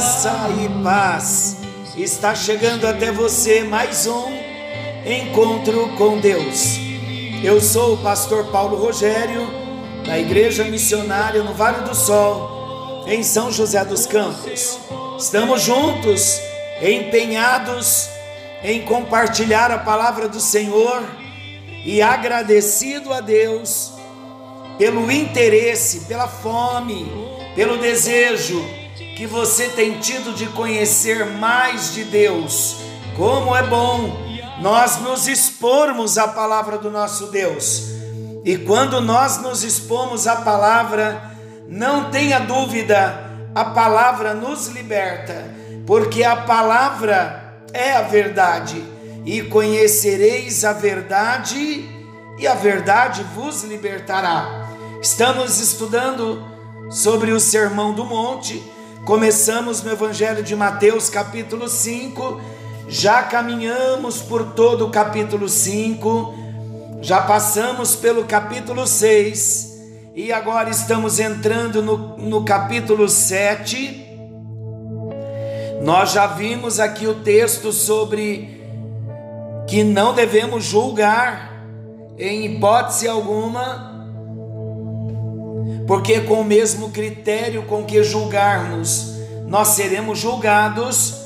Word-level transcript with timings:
graça 0.00 0.48
e 0.64 0.82
paz. 0.82 1.56
Está 1.94 2.34
chegando 2.34 2.86
até 2.86 3.12
você 3.12 3.62
mais 3.62 4.06
um 4.06 4.32
encontro 5.04 5.90
com 5.98 6.18
Deus. 6.18 6.78
Eu 7.44 7.60
sou 7.60 7.92
o 7.92 7.96
pastor 7.98 8.46
Paulo 8.46 8.78
Rogério, 8.78 9.46
da 10.06 10.18
Igreja 10.18 10.64
Missionária 10.64 11.42
no 11.42 11.52
Vale 11.52 11.86
do 11.86 11.94
Sol, 11.94 13.04
em 13.06 13.22
São 13.22 13.52
José 13.52 13.84
dos 13.84 14.06
Campos. 14.06 14.78
Estamos 15.18 15.60
juntos, 15.60 16.40
empenhados 16.80 18.08
em 18.64 18.80
compartilhar 18.86 19.70
a 19.70 19.80
palavra 19.80 20.30
do 20.30 20.40
Senhor 20.40 21.04
e 21.84 22.00
agradecido 22.00 23.12
a 23.12 23.20
Deus 23.20 23.92
pelo 24.78 25.10
interesse, 25.12 26.06
pela 26.06 26.26
fome, 26.26 27.06
pelo 27.54 27.76
desejo 27.76 28.79
que 29.16 29.26
você 29.26 29.68
tem 29.68 29.98
tido 29.98 30.32
de 30.32 30.46
conhecer 30.46 31.26
mais 31.26 31.94
de 31.94 32.04
Deus. 32.04 32.76
Como 33.16 33.54
é 33.54 33.62
bom 33.62 34.30
nós 34.60 35.00
nos 35.00 35.26
expormos 35.26 36.18
à 36.18 36.28
palavra 36.28 36.78
do 36.78 36.90
nosso 36.90 37.28
Deus. 37.28 37.90
E 38.44 38.56
quando 38.58 39.00
nós 39.00 39.40
nos 39.40 39.64
expomos 39.64 40.26
à 40.26 40.36
palavra, 40.36 41.30
não 41.66 42.10
tenha 42.10 42.38
dúvida, 42.40 43.30
a 43.54 43.64
palavra 43.66 44.34
nos 44.34 44.68
liberta, 44.68 45.54
porque 45.86 46.22
a 46.22 46.36
palavra 46.36 47.62
é 47.72 47.92
a 47.92 48.02
verdade. 48.02 48.82
E 49.24 49.42
conhecereis 49.42 50.64
a 50.64 50.72
verdade, 50.72 51.88
e 52.38 52.46
a 52.46 52.54
verdade 52.54 53.22
vos 53.34 53.62
libertará. 53.64 54.68
Estamos 55.02 55.60
estudando 55.60 56.42
sobre 56.90 57.32
o 57.32 57.40
Sermão 57.40 57.92
do 57.92 58.04
Monte. 58.04 58.62
Começamos 59.04 59.82
no 59.82 59.90
Evangelho 59.90 60.42
de 60.42 60.54
Mateus, 60.54 61.08
capítulo 61.08 61.68
5. 61.68 62.40
Já 62.86 63.22
caminhamos 63.22 64.20
por 64.20 64.52
todo 64.52 64.86
o 64.86 64.90
capítulo 64.90 65.48
5. 65.48 66.34
Já 67.00 67.22
passamos 67.22 67.96
pelo 67.96 68.24
capítulo 68.24 68.86
6. 68.86 69.70
E 70.14 70.30
agora 70.30 70.68
estamos 70.68 71.18
entrando 71.18 71.82
no, 71.82 72.18
no 72.18 72.44
capítulo 72.44 73.08
7. 73.08 74.06
Nós 75.82 76.12
já 76.12 76.26
vimos 76.26 76.78
aqui 76.78 77.06
o 77.06 77.14
texto 77.14 77.72
sobre 77.72 78.60
que 79.66 79.82
não 79.82 80.12
devemos 80.12 80.62
julgar 80.62 81.64
em 82.18 82.44
hipótese 82.44 83.08
alguma 83.08 83.99
porque 85.90 86.20
com 86.20 86.42
o 86.42 86.44
mesmo 86.44 86.90
critério 86.90 87.64
com 87.64 87.84
que 87.84 88.00
julgarmos, 88.04 89.16
nós 89.48 89.70
seremos 89.70 90.20
julgados. 90.20 91.16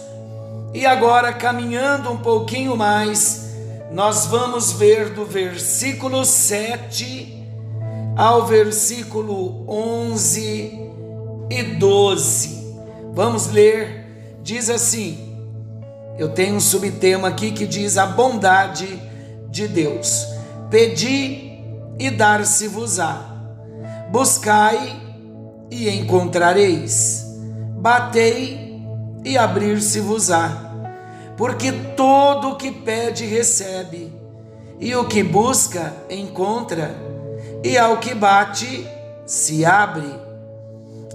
E 0.72 0.86
agora, 0.86 1.34
caminhando 1.34 2.10
um 2.10 2.16
pouquinho 2.16 2.74
mais, 2.74 3.44
nós 3.92 4.24
vamos 4.24 4.72
ver 4.72 5.10
do 5.10 5.26
versículo 5.26 6.24
7 6.24 7.46
ao 8.16 8.46
versículo 8.46 9.66
11 9.68 10.90
e 11.50 11.62
12. 11.62 12.74
Vamos 13.12 13.48
ler, 13.48 14.38
diz 14.42 14.70
assim: 14.70 15.46
eu 16.18 16.30
tenho 16.30 16.54
um 16.54 16.60
subtema 16.60 17.28
aqui 17.28 17.52
que 17.52 17.66
diz 17.66 17.98
a 17.98 18.06
bondade 18.06 18.98
de 19.50 19.68
Deus. 19.68 20.26
Pedi 20.70 21.60
e 21.98 22.10
dar-se-vos-á 22.10 23.33
Buscai 24.14 24.94
e 25.68 25.90
encontrareis, 25.90 27.26
batei 27.80 28.80
e 29.24 29.36
abrir-se-vos-á. 29.36 30.72
Porque 31.36 31.72
todo 31.96 32.50
o 32.50 32.56
que 32.56 32.70
pede 32.70 33.26
recebe, 33.26 34.12
e 34.78 34.94
o 34.94 35.04
que 35.06 35.24
busca 35.24 35.92
encontra, 36.08 36.94
e 37.64 37.76
ao 37.76 37.96
que 37.96 38.14
bate 38.14 38.86
se 39.26 39.64
abre. 39.64 40.08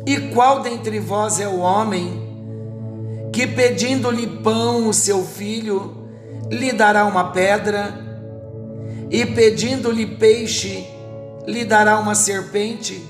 E 0.05 0.33
qual 0.33 0.61
dentre 0.61 0.99
vós 0.99 1.39
é 1.39 1.47
o 1.47 1.59
homem 1.59 2.21
que 3.31 3.47
pedindo-lhe 3.47 4.27
pão 4.27 4.89
o 4.89 4.93
seu 4.93 5.23
filho 5.23 6.05
lhe 6.51 6.73
dará 6.73 7.05
uma 7.05 7.31
pedra, 7.31 7.97
e 9.09 9.25
pedindo-lhe 9.25 10.05
peixe 10.05 10.98
lhe 11.49 11.65
dará 11.65 11.99
uma 11.99 12.13
serpente? 12.13 13.03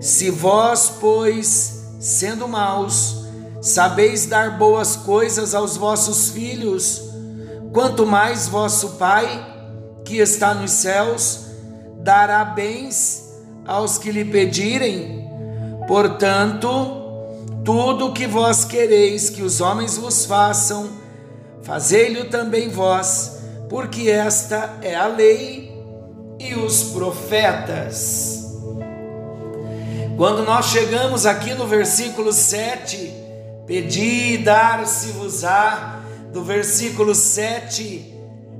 Se 0.00 0.30
vós, 0.30 0.92
pois, 1.00 1.84
sendo 2.00 2.48
maus, 2.48 3.24
sabeis 3.60 4.26
dar 4.26 4.58
boas 4.58 4.96
coisas 4.96 5.54
aos 5.54 5.76
vossos 5.76 6.30
filhos, 6.30 7.00
quanto 7.72 8.04
mais 8.04 8.48
vosso 8.48 8.90
Pai, 8.90 9.50
que 10.04 10.16
está 10.16 10.52
nos 10.52 10.72
céus, 10.72 11.46
dará 11.98 12.44
bens 12.44 13.32
aos 13.64 13.96
que 13.96 14.10
lhe 14.10 14.24
pedirem. 14.24 15.30
Portanto, 15.86 16.68
tudo 17.64 18.08
o 18.08 18.12
que 18.12 18.26
vós 18.26 18.64
quereis 18.64 19.30
que 19.30 19.42
os 19.42 19.60
homens 19.60 19.96
vos 19.96 20.24
façam, 20.24 20.90
fazei-lhe 21.62 22.24
também 22.24 22.68
vós, 22.68 23.38
porque 23.68 24.10
esta 24.10 24.78
é 24.82 24.96
a 24.96 25.06
lei 25.06 25.71
e 26.42 26.54
os 26.56 26.82
profetas. 26.90 28.42
Quando 30.16 30.42
nós 30.44 30.66
chegamos 30.66 31.24
aqui 31.24 31.54
no 31.54 31.66
versículo 31.66 32.32
7, 32.32 33.12
pedi 33.66 34.34
e 34.34 34.38
dar-se-vos-á, 34.38 36.00
do 36.32 36.42
versículo 36.42 37.14
7 37.14 38.10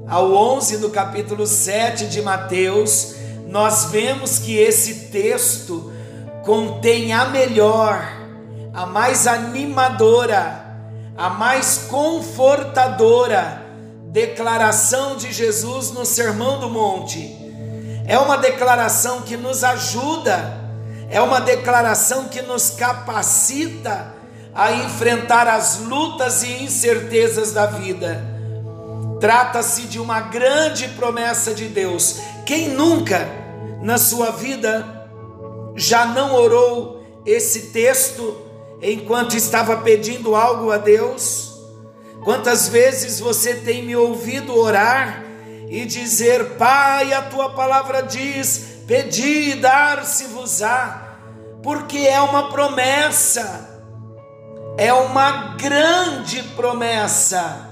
ao 0.07 0.33
11 0.33 0.77
do 0.77 0.91
capítulo 0.91 1.47
7 1.47 2.07
de 2.07 2.21
Mateus, 2.21 3.15
nós 3.49 3.87
vemos 3.87 4.39
que 4.39 4.57
esse 4.57 5.07
texto 5.07 5.91
contém 6.45 7.13
a 7.13 7.25
melhor, 7.27 8.07
a 8.75 8.85
mais 8.85 9.27
animadora, 9.27 10.67
a 11.17 11.31
mais 11.31 11.79
confortadora 11.89 13.63
declaração 14.07 15.17
de 15.17 15.33
Jesus 15.33 15.91
no 15.91 16.05
Sermão 16.05 16.61
do 16.61 16.69
Monte 16.69 17.42
é 18.07 18.19
uma 18.19 18.37
declaração 18.37 19.23
que 19.23 19.37
nos 19.37 19.63
ajuda, 19.63 20.61
é 21.11 21.21
uma 21.21 21.41
declaração 21.41 22.29
que 22.29 22.43
nos 22.43 22.71
capacita 22.71 24.15
a 24.55 24.73
enfrentar 24.73 25.47
as 25.47 25.79
lutas 25.79 26.43
e 26.43 26.63
incertezas 26.63 27.53
da 27.53 27.67
vida. 27.67 28.23
Trata-se 29.21 29.83
de 29.83 30.01
uma 30.01 30.21
grande 30.21 30.89
promessa 30.89 31.55
de 31.55 31.69
Deus. 31.69 32.19
Quem 32.45 32.71
nunca 32.71 33.29
na 33.81 33.97
sua 33.97 34.31
vida 34.31 35.09
já 35.77 36.05
não 36.05 36.35
orou 36.35 37.03
esse 37.25 37.71
texto 37.71 38.37
enquanto 38.83 39.37
estava 39.37 39.77
pedindo 39.77 40.35
algo 40.35 40.71
a 40.71 40.77
Deus? 40.77 41.53
Quantas 42.25 42.69
vezes 42.69 43.21
você 43.21 43.55
tem 43.55 43.85
me 43.85 43.97
ouvido 43.97 44.57
orar 44.57 45.22
e 45.73 45.87
dizer: 45.87 46.57
Pai, 46.59 47.15
a 47.15 47.23
tua 47.23 47.55
palavra 47.55 48.03
diz: 48.03 48.83
pedi 48.87 49.53
e 49.53 49.55
dar-se-vos-á, 49.55 51.17
porque 51.63 51.97
é 51.97 52.21
uma 52.21 52.51
promessa, 52.51 53.83
é 54.77 54.93
uma 54.93 55.57
grande 55.57 56.43
promessa 56.55 57.71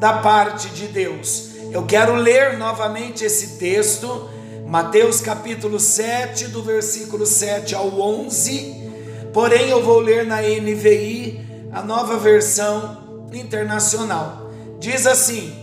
da 0.00 0.14
parte 0.14 0.68
de 0.70 0.88
Deus. 0.88 1.52
Eu 1.70 1.86
quero 1.86 2.16
ler 2.16 2.58
novamente 2.58 3.24
esse 3.24 3.56
texto, 3.56 4.28
Mateus 4.66 5.20
capítulo 5.20 5.78
7, 5.78 6.48
do 6.48 6.60
versículo 6.60 7.24
7 7.24 7.76
ao 7.76 8.00
11, 8.00 9.30
porém 9.32 9.68
eu 9.68 9.80
vou 9.80 10.00
ler 10.00 10.26
na 10.26 10.42
NVI, 10.42 11.68
a 11.70 11.82
nova 11.82 12.16
versão 12.16 13.28
internacional. 13.32 14.50
Diz 14.80 15.06
assim: 15.06 15.61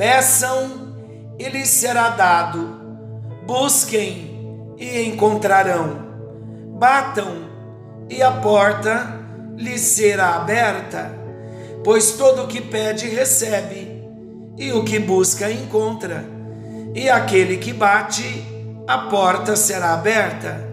Peçam 0.00 0.94
e 1.38 1.46
lhes 1.50 1.68
será 1.68 2.08
dado, 2.08 2.74
busquem 3.46 4.74
e 4.78 5.02
encontrarão. 5.02 5.94
Batam 6.78 7.36
e 8.08 8.22
a 8.22 8.30
porta 8.30 9.20
lhes 9.58 9.82
será 9.82 10.36
aberta. 10.36 11.12
Pois 11.84 12.12
todo 12.12 12.44
o 12.44 12.46
que 12.46 12.62
pede 12.62 13.10
recebe, 13.10 14.02
e 14.56 14.72
o 14.72 14.84
que 14.84 14.98
busca 14.98 15.52
encontra, 15.52 16.24
e 16.94 17.10
aquele 17.10 17.58
que 17.58 17.74
bate, 17.74 18.42
a 18.88 18.96
porta 19.10 19.54
será 19.54 19.92
aberta. 19.92 20.66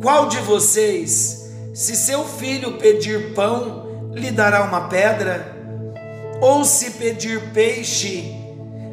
Qual 0.00 0.28
de 0.28 0.38
vocês, 0.38 1.52
se 1.74 1.96
seu 1.96 2.24
filho 2.24 2.78
pedir 2.78 3.34
pão, 3.34 4.12
lhe 4.14 4.30
dará 4.30 4.62
uma 4.62 4.82
pedra? 4.82 5.52
Ou 6.40 6.64
se 6.64 6.92
pedir 6.92 7.50
peixe, 7.52 8.41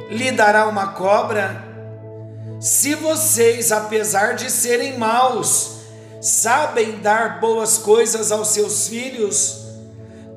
lhe 0.09 0.31
dará 0.31 0.67
uma 0.67 0.87
cobra? 0.87 1.63
Se 2.59 2.95
vocês, 2.95 3.71
apesar 3.71 4.33
de 4.33 4.51
serem 4.51 4.97
maus, 4.97 5.77
sabem 6.21 6.99
dar 6.99 7.39
boas 7.39 7.77
coisas 7.77 8.31
aos 8.31 8.49
seus 8.49 8.87
filhos, 8.87 9.65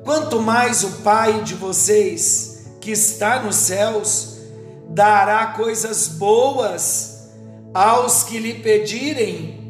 quanto 0.05 0.41
mais 0.41 0.83
o 0.83 0.91
Pai 1.01 1.41
de 1.41 1.55
vocês, 1.55 2.65
que 2.79 2.91
está 2.91 3.41
nos 3.41 3.55
céus, 3.55 4.37
dará 4.89 5.47
coisas 5.47 6.07
boas 6.07 7.29
aos 7.73 8.23
que 8.23 8.39
lhe 8.39 8.53
pedirem. 8.53 9.61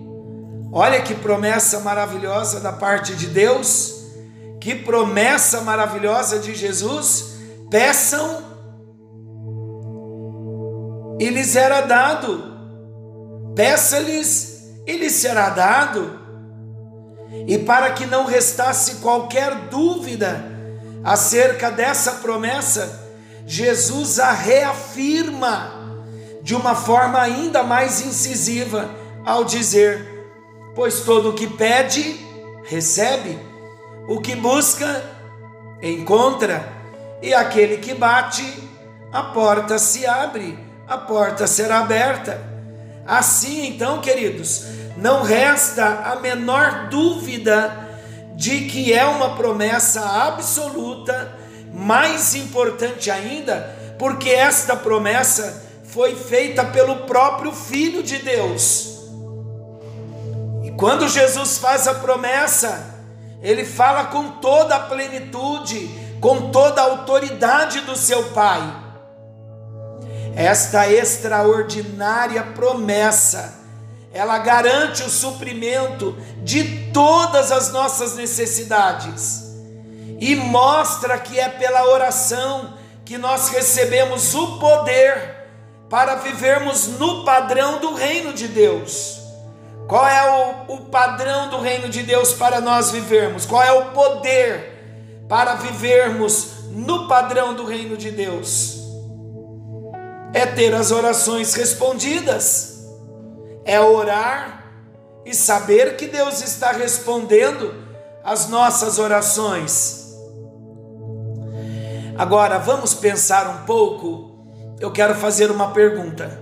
Olha 0.71 1.01
que 1.01 1.15
promessa 1.15 1.79
maravilhosa 1.79 2.59
da 2.59 2.73
parte 2.73 3.15
de 3.15 3.27
Deus, 3.27 4.03
que 4.59 4.75
promessa 4.75 5.61
maravilhosa 5.61 6.39
de 6.39 6.53
Jesus. 6.53 7.35
Peçam 7.69 8.52
e 11.23 11.29
lhes 11.29 11.55
era 11.55 11.79
dado, 11.79 13.53
peça-lhes 13.55 14.73
e 14.85 14.97
lhes 14.97 15.13
será 15.13 15.51
dado. 15.51 16.19
E 17.47 17.57
para 17.59 17.91
que 17.91 18.05
não 18.05 18.25
restasse 18.25 18.95
qualquer 18.95 19.55
dúvida 19.69 20.43
acerca 21.01 21.71
dessa 21.71 22.15
promessa, 22.15 23.09
Jesus 23.47 24.19
a 24.19 24.33
reafirma 24.33 25.71
de 26.41 26.53
uma 26.53 26.75
forma 26.75 27.21
ainda 27.21 27.63
mais 27.63 28.01
incisiva 28.01 28.89
ao 29.25 29.45
dizer: 29.45 30.05
pois 30.75 31.05
todo 31.05 31.29
o 31.29 31.33
que 31.33 31.47
pede, 31.47 32.19
recebe, 32.65 33.39
o 34.09 34.19
que 34.19 34.35
busca, 34.35 35.01
encontra, 35.81 36.67
e 37.21 37.33
aquele 37.33 37.77
que 37.77 37.93
bate, 37.93 38.61
a 39.09 39.23
porta 39.23 39.79
se 39.79 40.05
abre, 40.05 40.72
a 40.93 40.97
porta 40.97 41.47
será 41.47 41.79
aberta. 41.79 42.39
Assim, 43.05 43.67
então, 43.67 43.99
queridos, 43.99 44.65
não 44.95 45.23
resta 45.23 45.85
a 46.05 46.15
menor 46.17 46.87
dúvida 46.89 47.89
de 48.35 48.65
que 48.65 48.93
é 48.93 49.05
uma 49.05 49.35
promessa 49.35 50.01
absoluta, 50.01 51.35
mais 51.73 52.35
importante 52.35 53.09
ainda, 53.09 53.75
porque 53.97 54.29
esta 54.29 54.75
promessa 54.75 55.63
foi 55.83 56.15
feita 56.15 56.63
pelo 56.65 56.97
próprio 57.07 57.51
Filho 57.51 58.03
de 58.03 58.19
Deus. 58.19 58.93
Quando 60.77 61.07
Jesus 61.07 61.57
faz 61.57 61.87
a 61.87 61.95
promessa, 61.95 63.01
ele 63.41 63.63
fala 63.63 64.05
com 64.05 64.29
toda 64.31 64.75
a 64.75 64.79
plenitude, 64.79 65.89
com 66.19 66.51
toda 66.51 66.81
a 66.81 66.85
autoridade 66.85 67.81
do 67.81 67.95
seu 67.95 68.23
Pai. 68.25 68.82
Esta 70.35 70.91
extraordinária 70.91 72.41
promessa, 72.43 73.61
ela 74.11 74.39
garante 74.39 75.03
o 75.03 75.09
suprimento 75.09 76.17
de 76.43 76.91
todas 76.91 77.51
as 77.51 77.71
nossas 77.71 78.15
necessidades 78.15 79.43
e 80.19 80.35
mostra 80.35 81.17
que 81.19 81.39
é 81.39 81.49
pela 81.49 81.87
oração 81.87 82.73
que 83.05 83.17
nós 83.17 83.49
recebemos 83.49 84.33
o 84.33 84.57
poder 84.59 85.43
para 85.89 86.15
vivermos 86.15 86.87
no 86.87 87.23
padrão 87.23 87.79
do 87.79 87.93
reino 87.93 88.33
de 88.33 88.47
Deus. 88.47 89.19
Qual 89.87 90.07
é 90.07 90.65
o, 90.67 90.75
o 90.75 90.77
padrão 90.85 91.49
do 91.49 91.59
reino 91.59 91.89
de 91.89 92.01
Deus 92.03 92.33
para 92.33 92.61
nós 92.61 92.89
vivermos? 92.89 93.45
Qual 93.45 93.61
é 93.61 93.71
o 93.71 93.91
poder 93.91 95.25
para 95.27 95.55
vivermos 95.55 96.69
no 96.71 97.07
padrão 97.07 97.53
do 97.53 97.65
reino 97.65 97.97
de 97.97 98.09
Deus? 98.09 98.82
É 100.33 100.45
ter 100.45 100.73
as 100.73 100.91
orações 100.91 101.53
respondidas, 101.53 102.87
é 103.63 103.79
orar 103.79 104.65
e 105.25 105.33
saber 105.33 105.95
que 105.95 106.07
Deus 106.07 106.41
está 106.41 106.71
respondendo 106.71 107.73
as 108.23 108.49
nossas 108.49 108.99
orações. 108.99 110.03
Agora 112.17 112.57
vamos 112.57 112.93
pensar 112.93 113.47
um 113.49 113.65
pouco. 113.65 114.31
Eu 114.79 114.91
quero 114.91 115.15
fazer 115.15 115.49
uma 115.49 115.71
pergunta. 115.71 116.41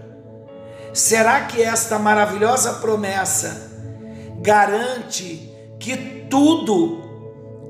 Será 0.94 1.42
que 1.46 1.62
esta 1.62 1.98
maravilhosa 1.98 2.74
promessa 2.74 3.72
garante 4.42 5.50
que 5.80 6.26
tudo 6.30 7.02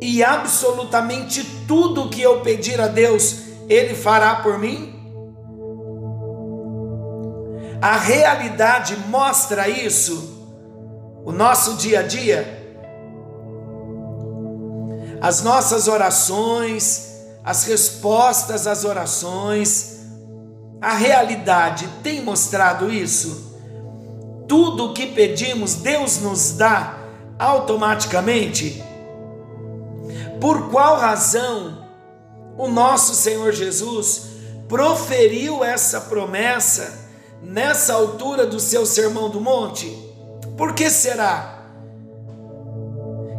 e 0.02 0.24
absolutamente 0.24 1.44
tudo 1.68 2.10
que 2.10 2.22
eu 2.22 2.42
pedir 2.42 2.82
a 2.82 2.88
Deus, 2.88 3.38
Ele 3.70 3.94
fará 3.94 4.36
por 4.38 4.58
mim? 4.58 5.01
A 7.82 7.98
realidade 7.98 8.96
mostra 9.08 9.68
isso, 9.68 10.46
o 11.26 11.32
nosso 11.32 11.78
dia 11.78 12.02
a 12.02 12.04
dia, 12.04 12.62
as 15.20 15.42
nossas 15.42 15.88
orações, 15.88 17.10
as 17.44 17.64
respostas 17.64 18.68
às 18.68 18.86
orações, 18.86 20.00
a 20.80 20.94
realidade 20.94 21.90
tem 22.04 22.22
mostrado 22.22 22.92
isso? 22.92 23.52
Tudo 24.48 24.92
o 24.92 24.94
que 24.94 25.08
pedimos, 25.08 25.76
Deus 25.76 26.20
nos 26.20 26.52
dá 26.52 26.98
automaticamente? 27.40 28.84
Por 30.40 30.70
qual 30.70 30.98
razão 30.98 31.88
o 32.60 32.68
nosso 32.68 33.16
Senhor 33.16 33.52
Jesus 33.52 34.24
proferiu 34.68 35.64
essa 35.64 36.02
promessa 36.02 37.01
nessa 37.42 37.94
altura 37.94 38.46
do 38.46 38.60
seu 38.60 38.86
Sermão 38.86 39.30
do 39.30 39.42
Monte? 39.42 39.90
Por 40.58 40.74
que 40.74 40.90
será 40.90 41.66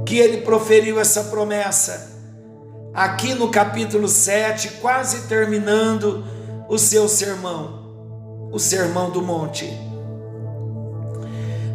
que 0.05 0.19
ele 0.19 0.39
proferiu 0.39 0.99
essa 0.99 1.25
promessa? 1.25 2.11
Aqui 2.93 3.35
no 3.35 3.51
capítulo 3.51 4.09
7, 4.09 4.81
quase 4.81 5.29
terminando 5.29 6.25
o 6.69 6.79
seu 6.79 7.09
sermão, 7.09 8.51
o 8.53 8.59
sermão 8.59 9.11
do 9.11 9.23
monte. 9.23 9.71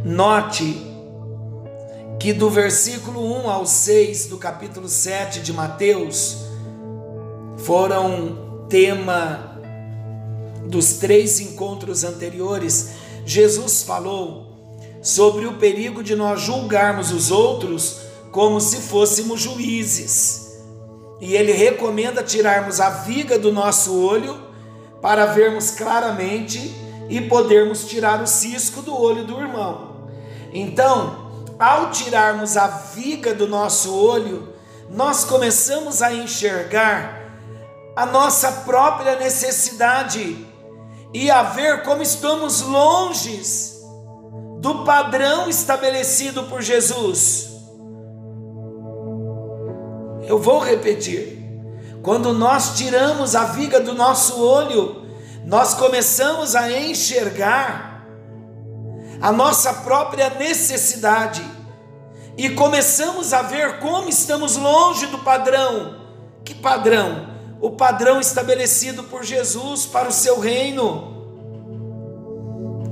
Note 0.03 0.85
que 2.19 2.33
do 2.33 2.49
versículo 2.49 3.23
1 3.43 3.49
ao 3.49 3.65
6 3.65 4.27
do 4.27 4.37
capítulo 4.37 4.87
7 4.87 5.39
de 5.41 5.53
Mateus 5.53 6.37
foram 7.57 8.65
tema 8.69 9.56
dos 10.67 10.93
três 10.93 11.39
encontros 11.39 12.03
anteriores. 12.03 12.91
Jesus 13.25 13.83
falou 13.83 14.47
sobre 15.01 15.45
o 15.45 15.53
perigo 15.53 16.03
de 16.03 16.15
nós 16.15 16.41
julgarmos 16.41 17.11
os 17.11 17.31
outros 17.31 18.01
como 18.31 18.59
se 18.59 18.77
fôssemos 18.77 19.41
juízes. 19.41 20.47
E 21.19 21.35
ele 21.35 21.51
recomenda 21.51 22.21
tirarmos 22.21 22.79
a 22.79 22.89
viga 22.89 23.39
do 23.39 23.51
nosso 23.51 23.97
olho 23.99 24.39
para 25.01 25.25
vermos 25.25 25.71
claramente 25.71 26.75
e 27.09 27.21
podermos 27.21 27.85
tirar 27.85 28.21
o 28.21 28.27
cisco 28.27 28.81
do 28.81 28.95
olho 28.95 29.25
do 29.25 29.39
irmão. 29.39 29.95
Então, 30.53 31.45
ao 31.57 31.89
tirarmos 31.91 32.55
a 32.57 32.67
viga 32.67 33.33
do 33.33 33.47
nosso 33.47 33.95
olho, 33.95 34.49
nós 34.89 35.23
começamos 35.23 36.01
a 36.01 36.13
enxergar 36.13 37.17
a 37.95 38.05
nossa 38.05 38.51
própria 38.51 39.15
necessidade 39.15 40.45
e 41.13 41.31
a 41.31 41.43
ver 41.43 41.83
como 41.83 42.01
estamos 42.01 42.61
longes 42.61 43.81
do 44.59 44.83
padrão 44.83 45.49
estabelecido 45.49 46.43
por 46.43 46.61
Jesus. 46.61 47.49
Eu 50.27 50.39
vou 50.39 50.59
repetir. 50.59 51.37
Quando 52.03 52.33
nós 52.33 52.77
tiramos 52.77 53.35
a 53.35 53.45
viga 53.45 53.79
do 53.79 53.93
nosso 53.93 54.41
olho, 54.41 55.07
nós 55.45 55.73
começamos 55.73 56.55
a 56.55 56.71
enxergar 56.71 58.05
a 59.21 59.31
nossa 59.31 59.73
própria 59.73 60.29
necessidade 60.29 61.43
e 62.37 62.51
começamos 62.51 63.33
a 63.33 63.41
ver 63.41 63.79
como 63.79 64.09
estamos 64.09 64.57
longe 64.57 65.07
do 65.07 65.19
padrão. 65.19 66.05
Que 66.43 66.53
padrão? 66.53 67.36
O 67.59 67.71
padrão 67.71 68.19
estabelecido 68.19 69.03
por 69.05 69.23
Jesus 69.23 69.85
para 69.85 70.09
o 70.09 70.11
seu 70.11 70.39
reino. 70.39 71.15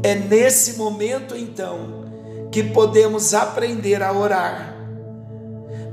É 0.03 0.15
nesse 0.15 0.73
momento 0.73 1.35
então 1.35 2.05
que 2.51 2.63
podemos 2.63 3.33
aprender 3.33 4.01
a 4.01 4.13
orar. 4.13 4.75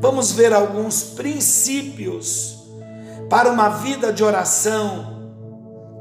Vamos 0.01 0.33
ver 0.33 0.53
alguns 0.53 1.03
princípios 1.03 2.59
para 3.29 3.51
uma 3.51 3.69
vida 3.69 4.13
de 4.13 4.23
oração, 4.23 5.33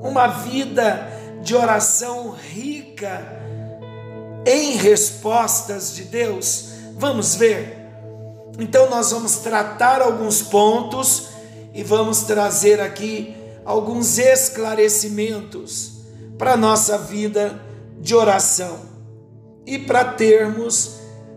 uma 0.01 0.27
vida 0.27 1.07
de 1.41 1.55
oração 1.55 2.31
rica 2.31 3.41
em 4.45 4.77
respostas 4.77 5.95
de 5.95 6.03
Deus. 6.03 6.69
Vamos 6.97 7.35
ver. 7.35 7.77
Então, 8.59 8.89
nós 8.89 9.11
vamos 9.11 9.37
tratar 9.37 10.01
alguns 10.01 10.41
pontos 10.41 11.29
e 11.73 11.83
vamos 11.83 12.23
trazer 12.23 12.79
aqui 12.81 13.35
alguns 13.65 14.17
esclarecimentos 14.17 16.01
para 16.37 16.53
a 16.53 16.57
nossa 16.57 16.97
vida 16.97 17.61
de 17.99 18.15
oração 18.15 18.79
e 19.65 19.77
para 19.77 20.03
termos 20.03 20.95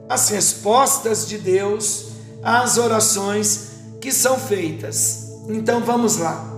as 0.09 0.29
respostas 0.29 1.27
de 1.27 1.39
Deus 1.39 2.07
às 2.43 2.79
orações 2.79 3.69
que 4.01 4.13
são 4.13 4.39
feitas. 4.39 5.29
Então 5.49 5.81
vamos 5.81 6.17
lá. 6.17 6.53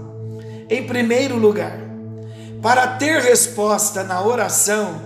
Em 0.68 0.86
primeiro 0.86 1.36
lugar, 1.36 1.78
para 2.62 2.96
ter 2.96 3.20
resposta 3.20 4.02
na 4.02 4.24
oração, 4.24 5.00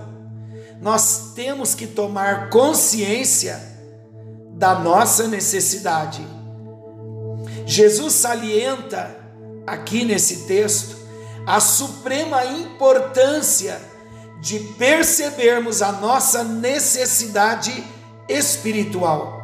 nós 0.81 1.33
temos 1.35 1.75
que 1.75 1.85
tomar 1.85 2.49
consciência 2.49 3.61
da 4.53 4.73
nossa 4.79 5.27
necessidade. 5.27 6.25
Jesus 7.65 8.13
salienta 8.13 9.15
aqui 9.65 10.03
nesse 10.03 10.47
texto 10.47 10.97
a 11.45 11.59
suprema 11.59 12.45
importância 12.45 13.79
de 14.41 14.59
percebermos 14.77 15.81
a 15.81 15.91
nossa 15.91 16.43
necessidade 16.43 17.83
espiritual. 18.27 19.41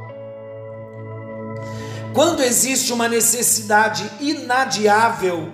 Quando 2.13 2.41
existe 2.41 2.91
uma 2.91 3.07
necessidade 3.07 4.09
inadiável 4.19 5.51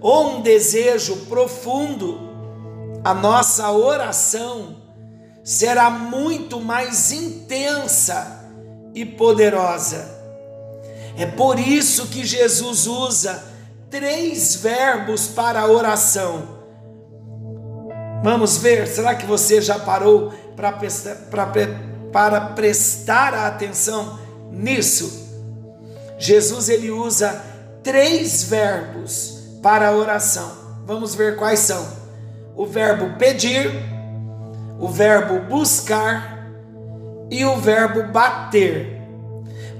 ou 0.00 0.36
um 0.36 0.40
desejo 0.40 1.16
profundo, 1.26 2.18
a 3.04 3.14
nossa 3.14 3.70
oração 3.70 4.76
será 5.44 5.90
muito 5.90 6.60
mais 6.60 7.12
intensa 7.12 8.48
e 8.94 9.04
poderosa. 9.04 10.21
É 11.16 11.26
por 11.26 11.58
isso 11.58 12.06
que 12.08 12.24
Jesus 12.24 12.86
usa 12.86 13.42
três 13.90 14.56
verbos 14.56 15.28
para 15.28 15.60
a 15.60 15.66
oração. 15.66 16.60
Vamos 18.22 18.56
ver, 18.56 18.86
será 18.86 19.14
que 19.14 19.26
você 19.26 19.60
já 19.60 19.78
parou 19.78 20.32
para 20.56 20.72
prestar, 20.72 21.16
para 22.12 22.40
prestar 22.40 23.34
atenção 23.34 24.18
nisso? 24.50 25.22
Jesus 26.18 26.68
ele 26.68 26.90
usa 26.90 27.42
três 27.82 28.44
verbos 28.44 29.42
para 29.62 29.88
a 29.88 29.92
oração. 29.92 30.50
Vamos 30.86 31.14
ver 31.14 31.36
quais 31.36 31.58
são: 31.58 31.86
o 32.56 32.66
verbo 32.66 33.18
pedir, 33.18 33.70
o 34.78 34.88
verbo 34.88 35.40
buscar 35.48 36.48
e 37.30 37.44
o 37.44 37.56
verbo 37.56 38.12
bater. 38.12 38.91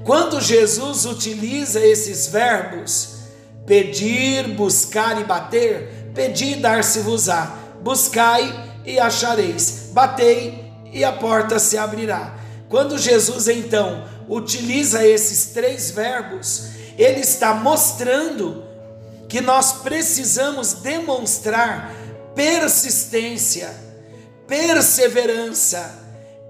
Quando 0.04 0.40
Jesus 0.40 1.04
utiliza 1.04 1.80
esses 1.80 2.26
verbos, 2.26 3.22
Pedir, 3.66 4.48
buscar 4.48 5.20
e 5.20 5.24
bater, 5.24 6.10
pedi 6.14 6.56
dar-se-vos-á. 6.56 7.58
Buscai 7.80 8.70
e 8.84 8.98
achareis. 8.98 9.90
Batei 9.92 10.72
e 10.92 11.04
a 11.04 11.12
porta 11.12 11.58
se 11.58 11.78
abrirá. 11.78 12.38
Quando 12.68 12.98
Jesus 12.98 13.48
então 13.48 14.04
utiliza 14.28 15.06
esses 15.06 15.52
três 15.52 15.90
verbos, 15.90 16.70
ele 16.98 17.20
está 17.20 17.54
mostrando 17.54 18.64
que 19.28 19.40
nós 19.40 19.72
precisamos 19.74 20.74
demonstrar 20.74 21.94
persistência, 22.34 23.72
perseverança 24.46 25.98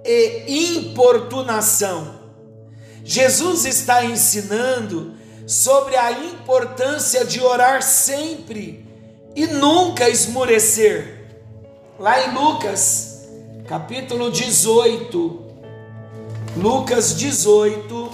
e 0.05 0.79
importunação. 0.79 2.22
Jesus 3.05 3.65
está 3.65 4.05
ensinando 4.05 5.15
sobre 5.47 5.97
a 5.97 6.13
importância 6.13 7.25
de 7.25 7.41
orar 7.41 7.83
sempre 7.83 8.87
e 9.35 9.47
nunca 9.47 10.09
esmorecer. 10.09 11.27
Lá 11.99 12.27
em 12.27 12.33
Lucas, 12.33 13.29
capítulo 13.67 14.31
18, 14.31 15.41
Lucas 16.57 17.17
18, 17.17 18.11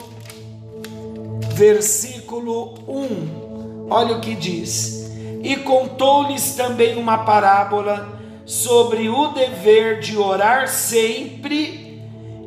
versículo 1.55 2.75
1. 2.89 3.89
Olha 3.91 4.17
o 4.17 4.21
que 4.21 4.35
diz: 4.35 5.11
E 5.43 5.57
contou-lhes 5.57 6.55
também 6.55 6.97
uma 6.97 7.25
parábola 7.25 8.19
sobre 8.47 9.09
o 9.09 9.29
dever 9.29 10.01
de 10.01 10.17
orar 10.17 10.69
sempre 10.69 12.03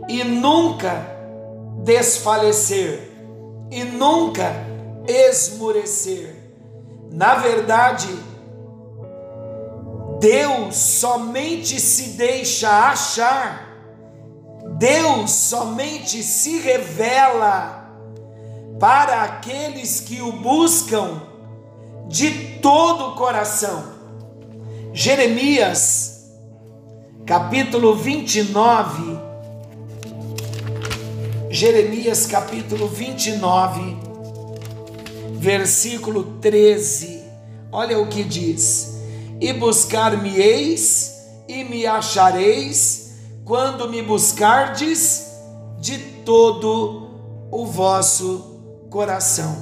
e 0.10 0.24
nunca 0.24 1.21
desfalecer, 1.84 3.10
e 3.70 3.84
nunca 3.84 4.54
esmorecer. 5.08 6.36
Na 7.12 7.36
verdade, 7.36 8.08
Deus 10.20 10.76
somente 10.76 11.80
se 11.80 12.12
deixa 12.12 12.70
achar, 12.70 13.68
Deus 14.78 15.32
somente 15.32 16.22
se 16.22 16.60
revela 16.60 17.82
para 18.80 19.24
aqueles 19.24 20.00
que 20.00 20.22
o 20.22 20.32
buscam 20.32 21.22
de 22.08 22.60
todo 22.60 23.10
o 23.10 23.16
coração. 23.16 23.84
Jeremias, 24.94 26.30
capítulo 27.26 27.96
29, 27.96 29.21
Jeremias, 31.52 32.26
capítulo 32.26 32.88
29, 32.88 33.98
versículo 35.34 36.38
13. 36.40 37.24
Olha 37.70 38.00
o 38.00 38.08
que 38.08 38.24
diz: 38.24 39.02
E 39.42 39.52
buscar-me-eis 39.52 41.14
e 41.50 41.66
me 41.66 41.86
achareis 41.86 43.16
quando 43.44 43.90
me 43.90 44.02
buscardes 44.02 45.26
de 45.78 45.98
todo 46.24 47.10
o 47.52 47.66
vosso 47.66 48.62
coração. 48.90 49.54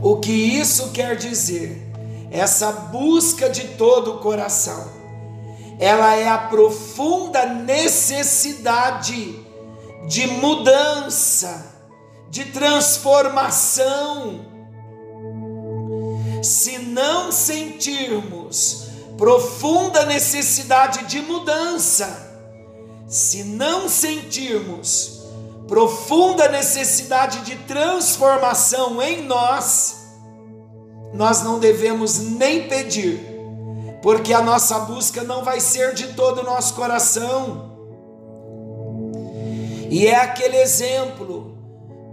O 0.00 0.18
que 0.18 0.30
isso 0.30 0.92
quer 0.92 1.16
dizer? 1.16 1.84
Essa 2.30 2.70
busca 2.70 3.50
de 3.50 3.64
todo 3.70 4.12
o 4.12 4.18
coração, 4.18 4.86
ela 5.80 6.14
é 6.14 6.28
a 6.28 6.38
profunda 6.38 7.44
necessidade 7.44 9.47
de 10.08 10.26
mudança 10.26 11.78
de 12.30 12.46
transformação. 12.46 14.46
Se 16.42 16.78
não 16.78 17.32
sentirmos 17.32 18.88
profunda 19.16 20.04
necessidade 20.06 21.06
de 21.06 21.20
mudança, 21.20 22.26
se 23.06 23.44
não 23.44 23.88
sentirmos 23.88 25.18
profunda 25.66 26.48
necessidade 26.48 27.40
de 27.40 27.56
transformação 27.56 29.02
em 29.02 29.26
nós, 29.26 29.96
nós 31.12 31.42
não 31.42 31.58
devemos 31.58 32.18
nem 32.18 32.68
pedir, 32.68 33.20
porque 34.02 34.32
a 34.32 34.40
nossa 34.40 34.78
busca 34.80 35.22
não 35.22 35.42
vai 35.42 35.60
ser 35.60 35.94
de 35.94 36.14
todo 36.14 36.40
o 36.40 36.44
nosso 36.44 36.74
coração. 36.74 37.67
E 39.88 40.06
é 40.06 40.16
aquele 40.16 40.56
exemplo 40.58 41.56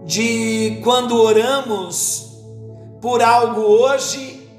de 0.06 0.80
quando 0.84 1.20
oramos 1.22 2.42
por 3.02 3.22
algo 3.22 3.62
hoje 3.62 4.50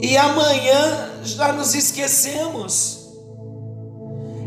e 0.00 0.16
amanhã 0.16 1.20
já 1.22 1.52
nos 1.52 1.74
esquecemos. 1.74 3.08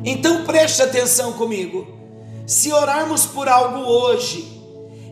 Então 0.03 0.43
preste 0.43 0.81
atenção 0.81 1.33
comigo. 1.33 1.87
Se 2.45 2.73
orarmos 2.73 3.25
por 3.25 3.47
algo 3.47 3.79
hoje 3.79 4.61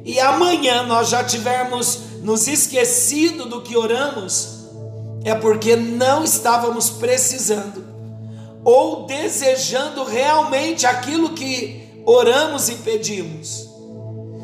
e 0.03 0.19
amanhã 0.19 0.83
nós 0.83 1.09
já 1.09 1.23
tivermos 1.23 1.99
nos 2.21 2.47
esquecido 2.47 3.45
do 3.45 3.61
que 3.61 3.77
oramos, 3.77 4.65
é 5.23 5.33
porque 5.33 5.75
não 5.75 6.23
estávamos 6.23 6.89
precisando 6.89 7.85
ou 8.63 9.05
desejando 9.05 10.03
realmente 10.03 10.85
aquilo 10.85 11.29
que 11.29 11.90
oramos 12.05 12.69
e 12.69 12.75
pedimos. 12.75 13.69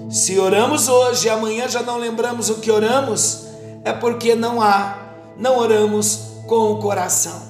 Se 0.09 0.39
oramos 0.39 0.87
hoje 0.87 1.27
e 1.27 1.29
amanhã 1.29 1.67
já 1.67 1.81
não 1.81 1.97
lembramos 1.97 2.49
o 2.49 2.55
que 2.55 2.71
oramos, 2.71 3.45
é 3.83 3.91
porque 3.91 4.35
não 4.35 4.61
há, 4.61 4.97
não 5.37 5.57
oramos 5.57 6.19
com 6.47 6.71
o 6.71 6.79
coração. 6.79 7.47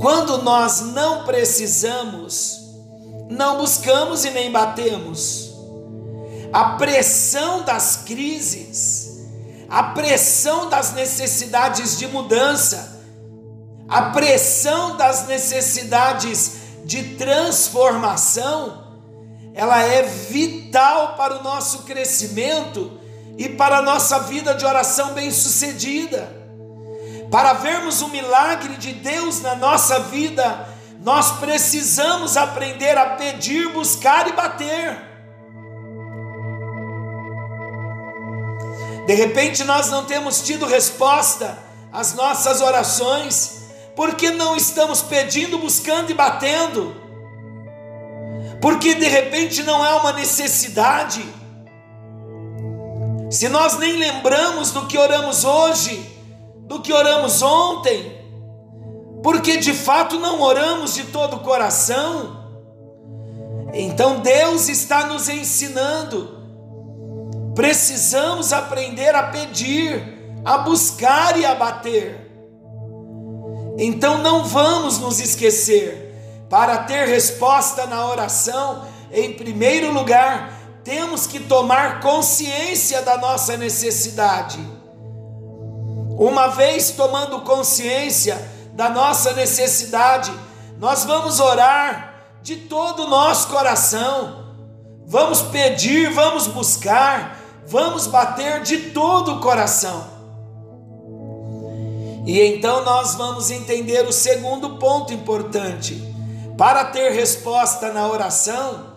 Quando 0.00 0.42
nós 0.42 0.82
não 0.82 1.24
precisamos, 1.24 2.60
não 3.30 3.58
buscamos 3.58 4.24
e 4.24 4.30
nem 4.30 4.52
batemos. 4.52 5.54
A 6.52 6.76
pressão 6.76 7.62
das 7.62 7.96
crises, 8.04 9.26
a 9.68 9.82
pressão 9.82 10.68
das 10.68 10.92
necessidades 10.92 11.98
de 11.98 12.06
mudança, 12.06 13.02
a 13.88 14.10
pressão 14.10 14.96
das 14.96 15.26
necessidades 15.26 16.65
de 16.86 17.16
transformação, 17.16 18.84
ela 19.52 19.82
é 19.82 20.02
vital 20.02 21.16
para 21.16 21.40
o 21.40 21.42
nosso 21.42 21.82
crescimento 21.82 23.00
e 23.36 23.48
para 23.48 23.78
a 23.78 23.82
nossa 23.82 24.20
vida 24.20 24.54
de 24.54 24.64
oração 24.64 25.12
bem-sucedida. 25.12 26.32
Para 27.28 27.54
vermos 27.54 28.02
o 28.02 28.08
milagre 28.08 28.76
de 28.76 28.92
Deus 28.92 29.40
na 29.42 29.56
nossa 29.56 29.98
vida, 29.98 30.68
nós 31.02 31.32
precisamos 31.38 32.36
aprender 32.36 32.96
a 32.96 33.16
pedir, 33.16 33.68
buscar 33.72 34.28
e 34.28 34.32
bater. 34.32 34.96
De 39.06 39.14
repente 39.14 39.64
nós 39.64 39.90
não 39.90 40.04
temos 40.04 40.40
tido 40.40 40.66
resposta 40.66 41.58
às 41.92 42.14
nossas 42.14 42.60
orações, 42.60 43.65
porque 43.96 44.30
não 44.30 44.54
estamos 44.54 45.02
pedindo, 45.02 45.58
buscando 45.58 46.10
e 46.10 46.14
batendo 46.14 47.06
porque 48.60 48.94
de 48.94 49.06
repente 49.06 49.62
não 49.62 49.84
é 49.84 49.94
uma 49.94 50.12
necessidade. 50.12 51.24
Se 53.30 53.48
nós 53.48 53.78
nem 53.78 53.96
lembramos 53.96 54.70
do 54.70 54.86
que 54.86 54.96
oramos 54.96 55.44
hoje, 55.44 56.04
do 56.60 56.80
que 56.80 56.92
oramos 56.92 57.42
ontem, 57.42 58.24
porque 59.22 59.58
de 59.58 59.72
fato 59.72 60.18
não 60.18 60.40
oramos 60.40 60.94
de 60.94 61.04
todo 61.04 61.36
o 61.36 61.40
coração, 61.40 62.44
então 63.72 64.20
Deus 64.20 64.68
está 64.68 65.06
nos 65.06 65.28
ensinando. 65.28 66.34
Precisamos 67.54 68.52
aprender 68.52 69.14
a 69.14 69.24
pedir, 69.24 70.34
a 70.44 70.58
buscar 70.58 71.38
e 71.38 71.44
a 71.44 71.54
bater. 71.54 72.25
Então 73.78 74.18
não 74.18 74.44
vamos 74.44 74.98
nos 74.98 75.20
esquecer 75.20 76.06
para 76.48 76.78
ter 76.78 77.06
resposta 77.08 77.86
na 77.86 78.06
oração, 78.06 78.84
em 79.12 79.32
primeiro 79.32 79.92
lugar, 79.92 80.52
temos 80.84 81.26
que 81.26 81.40
tomar 81.40 82.00
consciência 82.00 83.02
da 83.02 83.18
nossa 83.18 83.56
necessidade. 83.56 84.58
Uma 86.18 86.48
vez 86.48 86.92
tomando 86.92 87.40
consciência 87.40 88.40
da 88.72 88.88
nossa 88.88 89.32
necessidade, 89.32 90.32
nós 90.78 91.04
vamos 91.04 91.40
orar 91.40 92.14
de 92.42 92.56
todo 92.56 93.04
o 93.04 93.08
nosso 93.08 93.48
coração, 93.48 94.54
vamos 95.06 95.42
pedir, 95.42 96.12
vamos 96.12 96.46
buscar, 96.46 97.40
vamos 97.66 98.06
bater 98.06 98.62
de 98.62 98.90
todo 98.90 99.34
o 99.34 99.40
coração. 99.40 100.15
E 102.26 102.40
então 102.42 102.84
nós 102.84 103.14
vamos 103.14 103.52
entender 103.52 104.04
o 104.04 104.12
segundo 104.12 104.78
ponto 104.78 105.14
importante 105.14 106.14
para 106.58 106.86
ter 106.86 107.12
resposta 107.12 107.92
na 107.92 108.08
oração, 108.08 108.96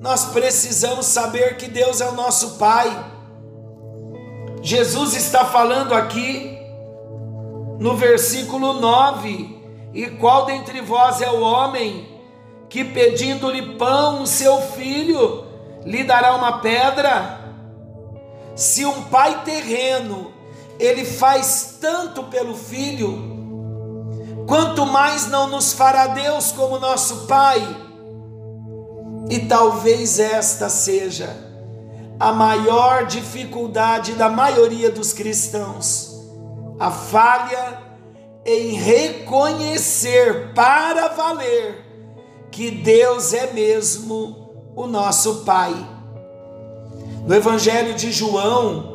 nós 0.00 0.26
precisamos 0.26 1.04
saber 1.06 1.58
que 1.58 1.68
Deus 1.68 2.00
é 2.00 2.08
o 2.08 2.14
nosso 2.14 2.56
Pai. 2.58 3.12
Jesus 4.62 5.14
está 5.14 5.44
falando 5.44 5.92
aqui 5.92 6.58
no 7.78 7.94
versículo 7.94 8.74
9: 8.74 9.60
E 9.92 10.06
qual 10.12 10.46
dentre 10.46 10.80
vós 10.80 11.20
é 11.20 11.30
o 11.30 11.40
homem 11.40 12.08
que 12.68 12.84
pedindo-lhe 12.84 13.76
pão, 13.76 14.22
o 14.22 14.26
seu 14.26 14.62
filho, 14.62 15.44
lhe 15.84 16.04
dará 16.04 16.34
uma 16.36 16.60
pedra? 16.60 17.40
Se 18.54 18.84
um 18.84 19.02
pai 19.04 19.42
terreno, 19.44 20.32
ele 20.82 21.04
faz 21.04 21.76
tanto 21.80 22.24
pelo 22.24 22.56
filho, 22.56 23.16
quanto 24.48 24.84
mais 24.84 25.28
não 25.28 25.46
nos 25.46 25.72
fará 25.72 26.08
Deus 26.08 26.50
como 26.50 26.80
nosso 26.80 27.26
Pai. 27.26 27.60
E 29.30 29.38
talvez 29.46 30.18
esta 30.18 30.68
seja 30.68 31.30
a 32.18 32.32
maior 32.32 33.06
dificuldade 33.06 34.14
da 34.14 34.28
maioria 34.28 34.90
dos 34.90 35.12
cristãos, 35.12 36.20
a 36.80 36.90
falha 36.90 37.80
em 38.44 38.72
reconhecer 38.72 40.52
para 40.52 41.08
valer 41.08 41.86
que 42.50 42.72
Deus 42.72 43.32
é 43.32 43.52
mesmo 43.52 44.72
o 44.74 44.88
nosso 44.88 45.44
Pai. 45.44 45.72
No 47.24 47.34
Evangelho 47.36 47.94
de 47.94 48.10
João, 48.10 48.91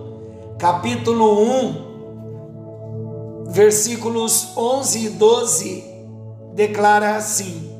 capítulo 0.58 1.40
1, 3.44 3.48
versículos 3.50 4.58
11 4.58 5.06
e 5.06 5.10
12, 5.10 5.84
declara 6.54 7.16
assim: 7.16 7.72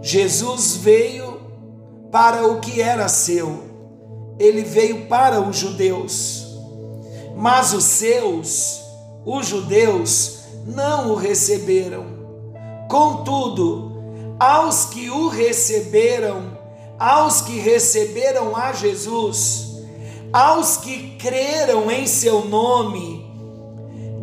Jesus 0.00 0.76
veio 0.76 1.38
para 2.10 2.46
o 2.46 2.60
que 2.60 2.80
era 2.80 3.08
seu, 3.08 3.64
ele 4.38 4.62
veio 4.62 5.06
para 5.06 5.40
os 5.40 5.58
judeus, 5.58 6.46
mas 7.36 7.74
os 7.74 7.84
seus, 7.84 8.80
os 9.26 9.46
judeus, 9.46 10.38
não 10.66 11.10
o 11.10 11.14
receberam. 11.14 12.06
Contudo, 12.88 13.92
aos 14.40 14.86
que 14.86 15.10
o 15.10 15.28
receberam, 15.28 16.56
aos 16.98 17.42
que 17.42 17.58
receberam 17.58 18.56
a 18.56 18.72
Jesus, 18.72 19.71
aos 20.32 20.78
que 20.78 21.16
creram 21.18 21.90
em 21.90 22.06
seu 22.06 22.44
nome, 22.46 23.24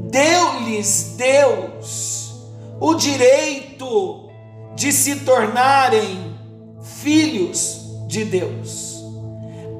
deu-lhes 0.09 1.15
Deus 1.15 2.33
o 2.79 2.95
direito 2.95 4.29
de 4.75 4.91
se 4.91 5.17
tornarem 5.17 6.35
filhos 6.81 7.81
de 8.07 8.25
Deus. 8.25 9.03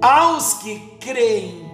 Aos 0.01 0.55
que 0.55 0.79
creem, 0.99 1.69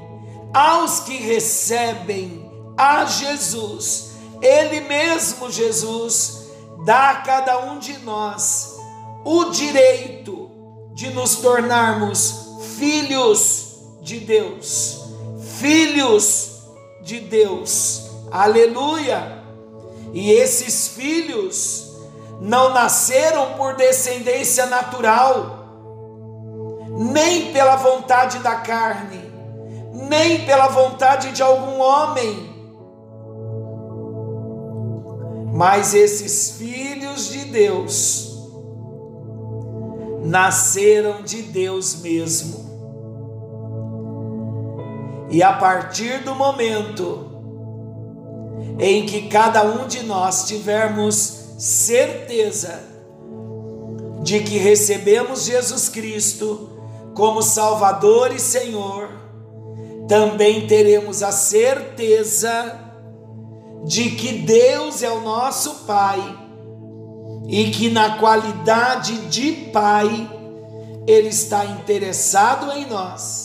aos 0.54 1.02
que 1.02 1.18
recebem 1.18 2.50
a 2.78 3.06
Jesus, 3.06 4.12
Ele 4.42 4.82
mesmo, 4.82 5.52
Jesus, 5.52 6.46
dá 6.86 7.12
a 7.12 7.16
cada 7.22 7.72
um 7.72 7.80
de 7.80 7.98
nós 8.00 8.76
o 9.24 9.46
direito 9.46 10.50
de 10.94 11.10
nos 11.10 11.38
tornarmos 11.38 12.46
filhos 12.78 13.65
de 14.06 14.20
Deus, 14.22 15.02
filhos 15.60 16.62
de 17.02 17.20
Deus 17.20 18.06
Aleluia! 18.32 19.44
E 20.14 20.32
esses 20.32 20.90
filhos 20.90 21.96
não 22.42 22.74
nasceram 22.74 23.54
por 23.54 23.76
descendência 23.76 24.66
natural, 24.66 25.70
nem 26.98 27.54
pela 27.54 27.76
vontade 27.78 28.40
da 28.40 28.56
carne, 28.56 29.22
nem 29.94 30.46
pela 30.46 30.68
vontade 30.68 31.32
de 31.32 31.42
algum 31.42 31.80
homem. 31.80 32.54
Mas 35.54 35.94
esses 35.94 36.58
filhos 36.58 37.30
de 37.30 37.46
Deus 37.46 38.36
nasceram 40.26 41.22
de 41.22 41.42
Deus 41.42 42.02
mesmo. 42.02 42.65
E 45.30 45.42
a 45.42 45.54
partir 45.54 46.24
do 46.24 46.36
momento 46.36 47.32
em 48.80 49.06
que 49.06 49.28
cada 49.28 49.64
um 49.64 49.88
de 49.88 50.04
nós 50.04 50.46
tivermos 50.48 51.56
certeza 51.58 52.84
de 54.22 54.40
que 54.40 54.58
recebemos 54.58 55.46
Jesus 55.46 55.88
Cristo 55.88 56.70
como 57.14 57.42
Salvador 57.42 58.34
e 58.34 58.40
Senhor, 58.40 59.10
também 60.08 60.68
teremos 60.68 61.24
a 61.24 61.32
certeza 61.32 62.80
de 63.86 64.12
que 64.12 64.34
Deus 64.40 65.04
é 65.04 65.12
o 65.12 65.22
nosso 65.22 65.86
Pai 65.86 66.40
e 67.48 67.70
que, 67.70 67.90
na 67.90 68.18
qualidade 68.18 69.28
de 69.28 69.52
Pai, 69.72 70.30
Ele 71.08 71.30
está 71.30 71.66
interessado 71.66 72.72
em 72.72 72.88
nós, 72.88 73.45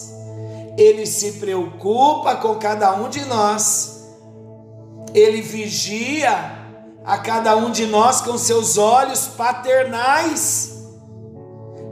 Ele 0.76 1.06
se 1.06 1.32
preocupa 1.32 2.36
com 2.36 2.54
cada 2.56 2.94
um 2.94 3.08
de 3.08 3.24
nós 3.24 4.00
ele 5.14 5.40
vigia 5.40 6.58
a 7.04 7.18
cada 7.18 7.56
um 7.56 7.70
de 7.70 7.86
nós 7.86 8.20
com 8.20 8.36
seus 8.38 8.78
olhos 8.78 9.26
paternais, 9.26 10.72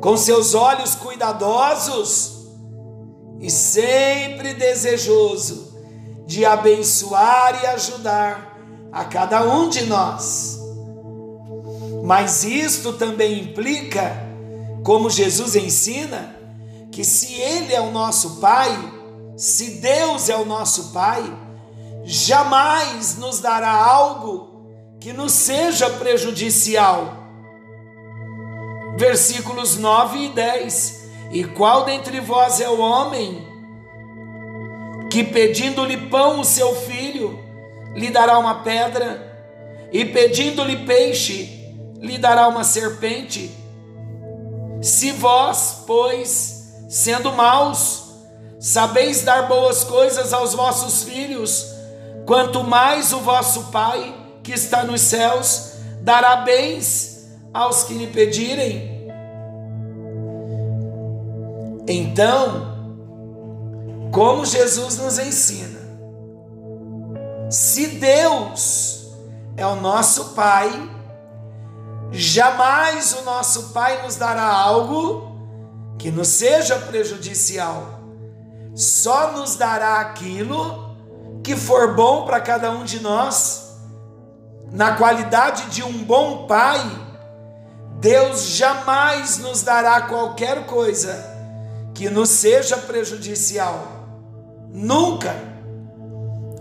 com 0.01 0.17
seus 0.17 0.55
olhos 0.55 0.95
cuidadosos 0.95 2.47
e 3.41 3.51
sempre 3.51 4.55
desejoso 4.55 5.77
de 6.27 6.45
abençoar 6.45 7.63
e 7.63 7.67
ajudar 7.67 8.59
a 8.93 9.05
cada 9.05 9.43
um 9.45 9.69
de 9.69 9.85
nós. 9.87 10.59
Mas 12.05 12.45
isto 12.45 12.93
também 12.93 13.41
implica, 13.41 14.17
como 14.85 15.11
Jesus 15.11 15.57
ensina, 15.57 16.37
que 16.99 17.05
se 17.05 17.33
Ele 17.35 17.73
é 17.73 17.81
o 17.81 17.93
nosso 17.93 18.41
Pai, 18.41 18.77
se 19.37 19.79
Deus 19.81 20.29
é 20.29 20.35
o 20.35 20.45
nosso 20.45 20.93
Pai, 20.93 21.23
jamais 22.03 23.17
nos 23.17 23.39
dará 23.39 23.71
algo 23.71 24.67
que 24.99 25.13
nos 25.13 25.31
seja 25.31 25.89
prejudicial. 25.91 27.15
Versículos 28.97 29.77
9 29.77 30.25
e 30.25 30.29
10. 30.31 31.09
E 31.31 31.45
qual 31.45 31.85
dentre 31.85 32.19
vós 32.19 32.61
é 32.61 32.69
o 32.69 32.81
homem 32.81 33.47
que 35.09 35.23
pedindo-lhe 35.23 36.09
pão 36.09 36.41
o 36.41 36.45
seu 36.45 36.75
filho 36.75 37.39
lhe 37.95 38.11
dará 38.11 38.41
uma 38.41 38.65
pedra, 38.65 39.25
e 39.93 40.05
pedindo-lhe 40.05 40.85
peixe 40.85 41.77
lhe 42.01 42.19
dará 42.19 42.49
uma 42.49 42.65
serpente? 42.65 43.57
Se 44.83 45.13
vós, 45.13 45.85
pois, 45.87 46.58
sendo 46.89 47.33
maus, 47.35 48.05
sabeis 48.59 49.23
dar 49.23 49.47
boas 49.47 49.85
coisas 49.85 50.33
aos 50.33 50.55
vossos 50.55 51.03
filhos, 51.05 51.67
quanto 52.27 52.65
mais 52.65 53.13
o 53.13 53.21
vosso 53.21 53.65
Pai, 53.65 54.15
que 54.43 54.53
está 54.53 54.83
nos 54.83 55.03
céus, 55.03 55.75
dará 56.01 56.37
bens 56.37 57.29
aos 57.53 57.85
que 57.85 57.93
lhe 57.93 58.07
pedirem. 58.07 59.07
Então, 61.87 62.77
como 64.11 64.47
Jesus 64.47 64.97
nos 64.97 65.19
ensina, 65.19 65.79
se 67.51 67.87
Deus 67.89 69.09
é 69.57 69.67
o 69.67 69.77
nosso 69.77 70.31
Pai, 70.31 70.71
jamais 72.11 73.13
o 73.15 73.25
nosso 73.25 73.71
Pai 73.71 74.03
nos 74.03 74.17
dará 74.17 74.47
algo 74.51 75.28
que 75.99 76.11
nos 76.11 76.29
seja 76.29 76.79
prejudicial, 76.79 78.01
só 78.75 79.33
nos 79.33 79.57
dará 79.57 80.01
aquilo 80.01 80.97
que 81.43 81.57
for 81.57 81.95
bom 81.95 82.25
para 82.25 82.41
cada 82.41 82.71
um 82.71 82.85
de 82.85 83.01
nós. 83.01 83.77
Na 84.71 84.97
qualidade 84.97 85.71
de 85.71 85.83
um 85.83 86.05
bom 86.05 86.47
Pai, 86.47 86.81
Deus 88.01 88.43
jamais 88.51 89.39
nos 89.39 89.63
dará 89.63 90.03
qualquer 90.03 90.67
coisa 90.67 91.37
que 91.95 92.09
nos 92.09 92.29
seja 92.29 92.77
prejudicial 92.77 93.99
Nunca. 94.73 95.35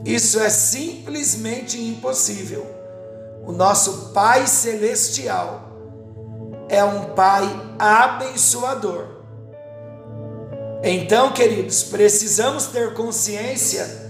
Isso 0.06 0.40
é 0.40 0.50
simplesmente 0.50 1.80
impossível. 1.82 2.66
O 3.46 3.52
nosso 3.52 4.12
Pai 4.14 4.48
Celestial 4.48 5.62
é 6.70 6.84
um 6.84 7.14
Pai 7.14 7.44
abençoador. 7.78 9.17
Então, 10.84 11.32
queridos, 11.32 11.84
precisamos 11.84 12.68
ter 12.68 12.94
consciência 12.94 14.08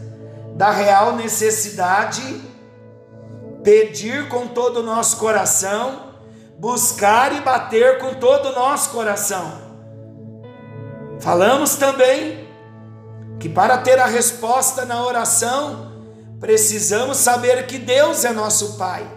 da 0.55 0.71
real 0.71 1.15
necessidade, 1.15 2.41
pedir 3.63 4.27
com 4.27 4.47
todo 4.47 4.77
o 4.77 4.83
nosso 4.83 5.17
coração, 5.17 6.13
buscar 6.57 7.35
e 7.35 7.41
bater 7.41 7.99
com 7.99 8.15
todo 8.15 8.49
o 8.49 8.55
nosso 8.55 8.89
coração. 8.89 9.67
Falamos 11.19 11.75
também 11.75 12.47
que 13.39 13.47
para 13.47 13.77
ter 13.77 13.99
a 13.99 14.05
resposta 14.05 14.83
na 14.85 15.05
oração, 15.05 15.91
precisamos 16.39 17.17
saber 17.17 17.65
que 17.67 17.77
Deus 17.77 18.25
é 18.25 18.31
nosso 18.31 18.77
Pai. 18.77 19.07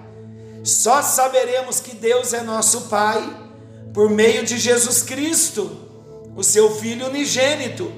Só 0.63 1.03
saberemos 1.03 1.81
que 1.81 1.95
Deus 1.95 2.33
é 2.33 2.43
nosso 2.43 2.83
Pai 2.83 3.49
por 3.95 4.11
meio 4.11 4.45
de 4.45 4.59
Jesus 4.59 5.03
Cristo, 5.03 5.90
o 6.37 6.43
seu 6.43 6.75
Filho 6.77 7.07
unigênito. 7.07 7.93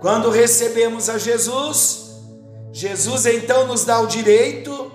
Quando 0.00 0.30
recebemos 0.30 1.08
a 1.08 1.18
Jesus, 1.18 2.20
Jesus 2.72 3.26
então 3.26 3.66
nos 3.66 3.84
dá 3.84 4.00
o 4.00 4.06
direito 4.06 4.92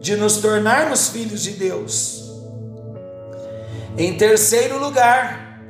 de 0.00 0.16
nos 0.16 0.38
tornarmos 0.38 1.08
filhos 1.08 1.42
de 1.42 1.52
Deus. 1.52 2.30
Em 3.98 4.16
terceiro 4.16 4.78
lugar, 4.78 5.60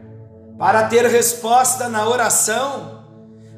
para 0.59 0.89
ter 0.89 1.07
resposta 1.07 1.89
na 1.89 2.09
oração, 2.09 3.05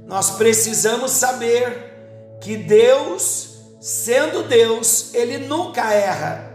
nós 0.07 0.31
precisamos 0.31 1.11
saber 1.11 2.39
que 2.41 2.57
Deus, 2.57 3.57
sendo 3.81 4.45
Deus, 4.45 5.13
ele 5.13 5.39
nunca 5.39 5.93
erra. 5.93 6.53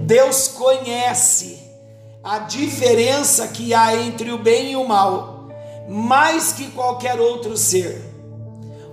Deus 0.00 0.48
conhece 0.48 1.59
a 2.22 2.40
diferença 2.40 3.48
que 3.48 3.72
há 3.72 3.96
entre 3.96 4.30
o 4.30 4.38
bem 4.38 4.72
e 4.72 4.76
o 4.76 4.86
mal, 4.86 5.48
mais 5.88 6.52
que 6.52 6.70
qualquer 6.70 7.18
outro 7.18 7.56
ser. 7.56 8.00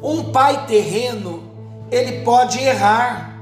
Um 0.02 0.32
pai 0.32 0.66
terreno, 0.66 1.44
ele 1.92 2.24
pode 2.24 2.60
errar, 2.60 3.38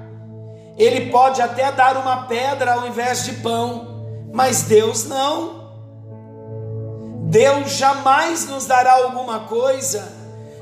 ele 0.78 1.12
pode 1.12 1.42
até 1.42 1.72
dar 1.72 1.98
uma 1.98 2.24
pedra 2.24 2.74
ao 2.74 2.88
invés 2.88 3.24
de 3.24 3.34
pão, 3.34 4.28
mas 4.34 4.64
Deus 4.64 5.06
não. 5.06 5.66
Deus 7.28 7.72
jamais 7.72 8.48
nos 8.48 8.66
dará 8.66 8.94
alguma 8.94 9.42
coisa 9.42 10.14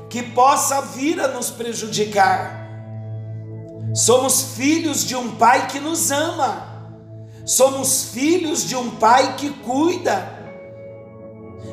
que 0.08 0.22
possa 0.22 0.80
vir 0.80 1.20
a 1.20 1.28
nos 1.28 1.50
prejudicar. 1.50 2.64
Somos 3.94 4.54
filhos 4.56 5.04
de 5.04 5.14
um 5.14 5.36
Pai 5.36 5.66
que 5.68 5.78
nos 5.78 6.10
ama, 6.10 6.73
somos 7.44 8.10
filhos 8.12 8.64
de 8.64 8.76
um 8.76 8.90
Pai 8.92 9.36
que 9.36 9.50
cuida 9.50 10.32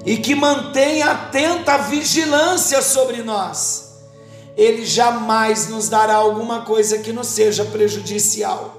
e 0.06 0.18
que 0.18 0.36
mantém 0.36 1.04
atenta 1.04 1.78
vigilância 1.78 2.82
sobre 2.82 3.22
nós. 3.24 3.92
Ele 4.58 4.86
jamais 4.86 5.70
nos 5.70 5.88
dará 5.88 6.16
alguma 6.16 6.62
coisa 6.62 6.98
que 6.98 7.14
nos 7.14 7.28
seja 7.28 7.64
prejudicial. 7.66 8.78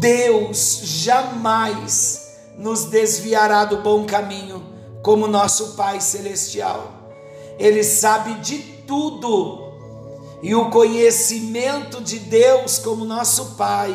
Deus 0.00 0.80
jamais 0.82 2.30
nos 2.56 2.86
desviará 2.86 3.64
do 3.64 3.78
bom 3.78 4.04
caminho, 4.06 4.62
como 5.02 5.26
nosso 5.26 5.76
Pai 5.76 6.00
Celestial. 6.00 6.92
Ele 7.58 7.84
sabe 7.84 8.34
de 8.40 8.58
tudo, 8.86 9.59
e 10.42 10.54
o 10.54 10.70
conhecimento 10.70 12.00
de 12.00 12.18
Deus, 12.18 12.78
como 12.78 13.04
nosso 13.04 13.56
Pai, 13.56 13.94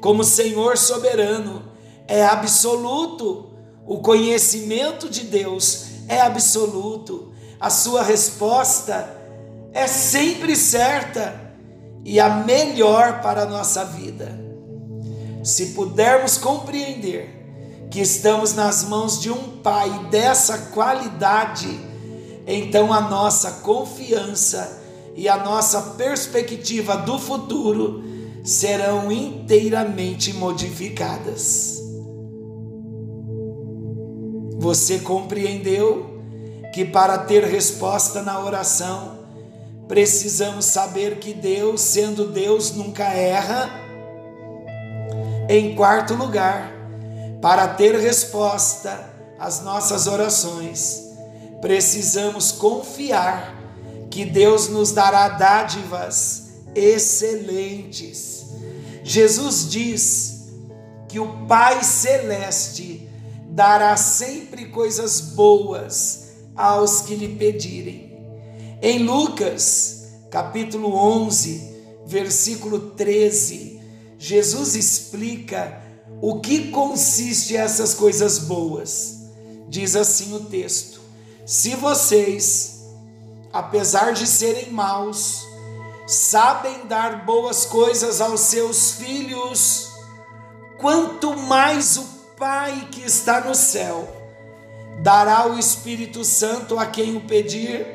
como 0.00 0.22
Senhor 0.22 0.78
soberano, 0.78 1.62
é 2.06 2.24
absoluto. 2.24 3.50
O 3.86 3.98
conhecimento 3.98 5.08
de 5.08 5.22
Deus 5.22 5.86
é 6.08 6.20
absoluto. 6.20 7.32
A 7.58 7.70
sua 7.70 8.02
resposta 8.02 9.16
é 9.72 9.86
sempre 9.86 10.54
certa 10.54 11.52
e 12.04 12.20
a 12.20 12.30
melhor 12.30 13.20
para 13.20 13.42
a 13.42 13.46
nossa 13.46 13.84
vida. 13.84 14.38
Se 15.42 15.66
pudermos 15.66 16.36
compreender 16.36 17.36
que 17.90 18.00
estamos 18.00 18.54
nas 18.54 18.84
mãos 18.84 19.20
de 19.20 19.30
um 19.30 19.60
Pai 19.60 19.90
dessa 20.10 20.56
qualidade, 20.72 21.68
então 22.46 22.92
a 22.92 23.00
nossa 23.00 23.50
confiança 23.62 24.79
e 25.20 25.28
a 25.28 25.36
nossa 25.36 25.82
perspectiva 25.98 26.96
do 26.96 27.18
futuro 27.18 28.02
serão 28.42 29.12
inteiramente 29.12 30.32
modificadas. 30.32 31.78
Você 34.56 35.00
compreendeu 35.00 36.22
que 36.72 36.86
para 36.86 37.18
ter 37.18 37.44
resposta 37.44 38.22
na 38.22 38.42
oração, 38.42 39.18
precisamos 39.86 40.64
saber 40.64 41.18
que 41.18 41.34
Deus, 41.34 41.82
sendo 41.82 42.28
Deus, 42.28 42.74
nunca 42.74 43.04
erra. 43.12 43.68
Em 45.50 45.74
quarto 45.74 46.14
lugar, 46.14 46.72
para 47.42 47.68
ter 47.68 47.94
resposta 47.94 49.12
às 49.38 49.60
nossas 49.60 50.06
orações, 50.06 51.10
precisamos 51.60 52.50
confiar 52.52 53.59
que 54.10 54.24
Deus 54.24 54.68
nos 54.68 54.90
dará 54.90 55.28
dádivas 55.28 56.50
excelentes. 56.74 58.46
Jesus 59.04 59.70
diz 59.70 60.48
que 61.08 61.18
o 61.18 61.46
Pai 61.46 61.82
Celeste 61.82 63.08
dará 63.48 63.96
sempre 63.96 64.66
coisas 64.66 65.20
boas 65.20 66.30
aos 66.54 67.02
que 67.02 67.14
lhe 67.14 67.36
pedirem. 67.36 68.10
Em 68.82 68.98
Lucas, 69.00 70.08
capítulo 70.30 70.94
11, 70.94 71.70
versículo 72.06 72.90
13, 72.90 73.80
Jesus 74.18 74.74
explica 74.74 75.82
o 76.20 76.40
que 76.40 76.70
consiste 76.70 77.56
essas 77.56 77.94
coisas 77.94 78.38
boas? 78.38 79.18
Diz 79.68 79.96
assim 79.96 80.34
o 80.34 80.40
texto: 80.40 81.00
Se 81.46 81.74
vocês, 81.76 82.79
apesar 83.52 84.12
de 84.12 84.26
serem 84.26 84.70
maus, 84.70 85.46
sabem 86.06 86.86
dar 86.86 87.24
boas 87.24 87.64
coisas 87.66 88.20
aos 88.20 88.40
seus 88.40 88.92
filhos, 88.92 89.92
quanto 90.78 91.36
mais 91.36 91.96
o 91.96 92.20
Pai 92.36 92.88
que 92.90 93.02
está 93.02 93.42
no 93.42 93.54
céu 93.54 94.08
dará 95.02 95.46
o 95.46 95.58
Espírito 95.58 96.24
Santo 96.24 96.78
a 96.78 96.86
quem 96.86 97.16
o 97.16 97.20
pedir. 97.22 97.86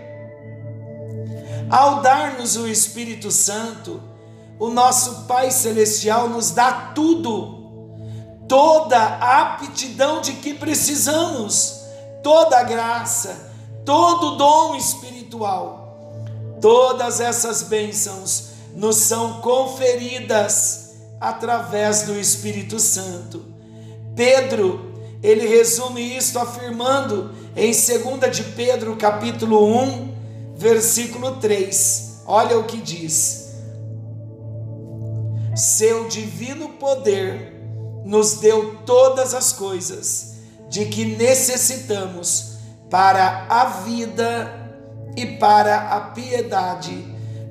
Ao 1.70 2.02
dar-nos 2.02 2.56
o 2.56 2.68
Espírito 2.68 3.32
Santo, 3.32 4.02
o 4.60 4.70
nosso 4.70 5.26
Pai 5.26 5.52
Celestial 5.52 6.30
nos 6.30 6.52
dá 6.52 6.92
tudo, 6.94 8.44
toda 8.48 8.98
a 8.98 9.42
aptidão 9.42 10.22
de 10.22 10.34
que 10.34 10.54
precisamos, 10.54 11.82
toda 12.24 12.60
a 12.60 12.64
graça, 12.64 13.52
todo 13.86 14.38
dom 14.38 14.76
espiritual. 14.76 15.86
Todas 16.60 17.20
essas 17.20 17.64
bênçãos 17.64 18.50
nos 18.74 18.98
são 18.98 19.42
conferidas 19.42 20.96
através 21.22 22.04
do 22.04 22.20
Espírito 22.20 22.80
Santo. 22.80 23.46
Pedro, 24.16 24.94
ele 25.22 25.48
resume 25.48 26.18
isto 26.18 26.40
afirmando 26.40 27.34
em 27.56 27.72
2 27.72 28.36
de 28.36 28.44
Pedro, 28.56 28.96
capítulo 28.96 29.66
1, 29.84 30.16
versículo 30.58 31.36
3. 31.38 32.24
Olha 32.26 32.58
o 32.58 32.64
que 32.64 32.78
diz: 32.78 33.54
seu 35.56 36.08
divino 36.08 36.70
poder 36.70 37.54
nos 38.04 38.36
deu 38.36 38.78
todas 38.86 39.34
as 39.34 39.54
coisas 39.54 40.36
de 40.70 40.86
que 40.86 41.06
necessitamos 41.06 42.55
para 42.90 43.46
a 43.50 43.66
vida 43.66 44.66
e 45.16 45.26
para 45.26 45.90
a 45.92 46.02
piedade, 46.02 47.06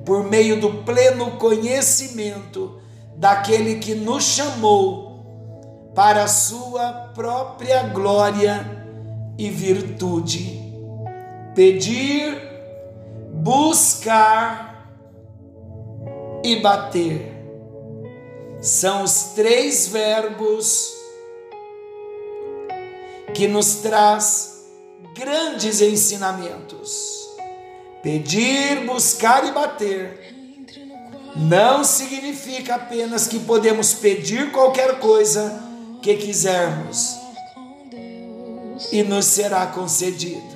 por 0.05 0.23
meio 0.23 0.59
do 0.59 0.83
pleno 0.83 1.31
conhecimento 1.37 2.79
daquele 3.15 3.75
que 3.75 3.95
nos 3.95 4.23
chamou 4.23 5.91
para 5.95 6.23
a 6.23 6.27
sua 6.27 7.11
própria 7.13 7.83
glória 7.83 8.85
e 9.37 9.49
virtude. 9.49 10.61
Pedir, 11.55 12.37
buscar 13.31 14.91
e 16.43 16.57
bater 16.57 17.33
são 18.61 19.03
os 19.03 19.33
três 19.35 19.87
verbos 19.87 20.91
que 23.33 23.47
nos 23.47 23.75
traz 23.75 24.54
grandes 25.15 25.79
ensinamentos. 25.79 27.29
Pedir, 28.03 28.85
buscar 28.85 29.47
e 29.47 29.51
bater 29.51 30.35
não 31.37 31.83
significa 31.83 32.75
apenas 32.75 33.27
que 33.27 33.39
podemos 33.39 33.93
pedir 33.93 34.51
qualquer 34.51 34.99
coisa 34.99 35.63
que 36.01 36.15
quisermos 36.17 37.15
e 38.91 39.03
nos 39.03 39.25
será 39.25 39.65
concedida. 39.67 40.55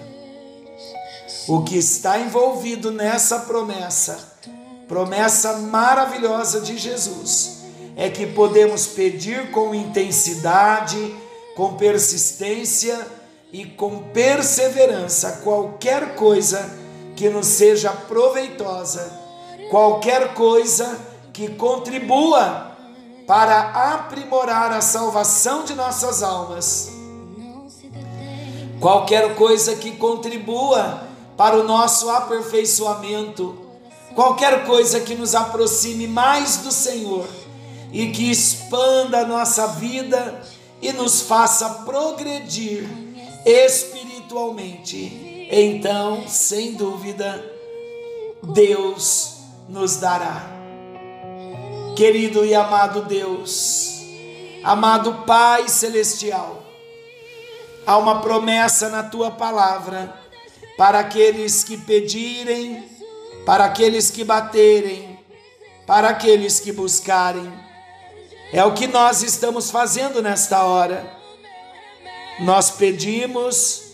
O 1.48 1.64
que 1.64 1.78
está 1.78 2.20
envolvido 2.20 2.92
nessa 2.92 3.40
promessa, 3.40 4.38
promessa 4.88 5.54
maravilhosa 5.58 6.62
de 6.62 6.78
Jesus, 6.78 7.60
é 7.96 8.10
que 8.10 8.28
podemos 8.28 8.88
pedir 8.88 9.52
com 9.52 9.74
intensidade, 9.74 11.16
com 11.56 11.76
persistência 11.76 13.19
e 13.52 13.66
com 13.66 14.00
perseverança 14.14 15.42
qualquer 15.44 16.16
coisa 16.16 16.78
que 17.16 17.30
nos 17.30 17.48
seja 17.48 17.92
proveitosa, 17.92 19.12
qualquer 19.70 20.34
coisa 20.34 21.00
que 21.34 21.50
contribua 21.50 22.78
para 23.26 23.94
aprimorar 23.94 24.72
a 24.72 24.82
salvação 24.82 25.64
de 25.64 25.74
nossas 25.74 26.24
almas, 26.24 26.92
qualquer 28.80 29.36
coisa 29.36 29.76
que 29.76 29.92
contribua 29.98 31.04
para 31.36 31.60
o 31.60 31.64
nosso 31.64 32.10
aperfeiçoamento, 32.10 33.58
qualquer 34.16 34.66
coisa 34.66 35.00
que 35.00 35.16
nos 35.16 35.34
aproxime 35.36 36.08
mais 36.08 36.58
do 36.58 36.72
Senhor 36.72 37.28
e 37.92 38.12
que 38.12 38.30
expanda 38.30 39.20
a 39.20 39.26
nossa 39.26 39.68
vida 39.68 40.42
e 40.82 40.92
nos 40.94 41.22
faça 41.22 41.70
progredir 41.86 43.09
espiritualmente. 43.46 45.48
Então, 45.52 46.28
sem 46.28 46.74
dúvida, 46.74 47.44
Deus 48.44 49.38
nos 49.68 49.98
dará. 49.98 50.48
Querido 51.96 52.46
e 52.46 52.56
amado 52.56 53.02
Deus, 53.02 54.02
amado 54.64 55.26
Pai 55.26 55.68
Celestial, 55.68 56.64
há 57.86 57.98
uma 57.98 58.22
promessa 58.22 58.90
na 58.90 59.04
tua 59.04 59.32
palavra 59.32 60.16
para 60.78 61.00
aqueles 61.00 61.64
que 61.64 61.76
pedirem, 61.76 62.88
para 63.46 63.66
aqueles 63.66 64.10
que 64.10 64.24
baterem, 64.24 65.20
para 65.86 66.10
aqueles 66.10 66.60
que 66.60 66.72
buscarem. 66.72 67.52
É 68.54 68.64
o 68.64 68.74
que 68.74 68.88
nós 68.88 69.22
estamos 69.22 69.70
fazendo 69.70 70.22
nesta 70.22 70.64
hora. 70.64 71.19
Nós 72.42 72.72
pedimos, 72.72 73.94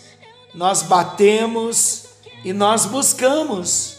nós 0.53 0.81
batemos 0.81 2.05
e 2.43 2.53
nós 2.53 2.85
buscamos, 2.85 3.97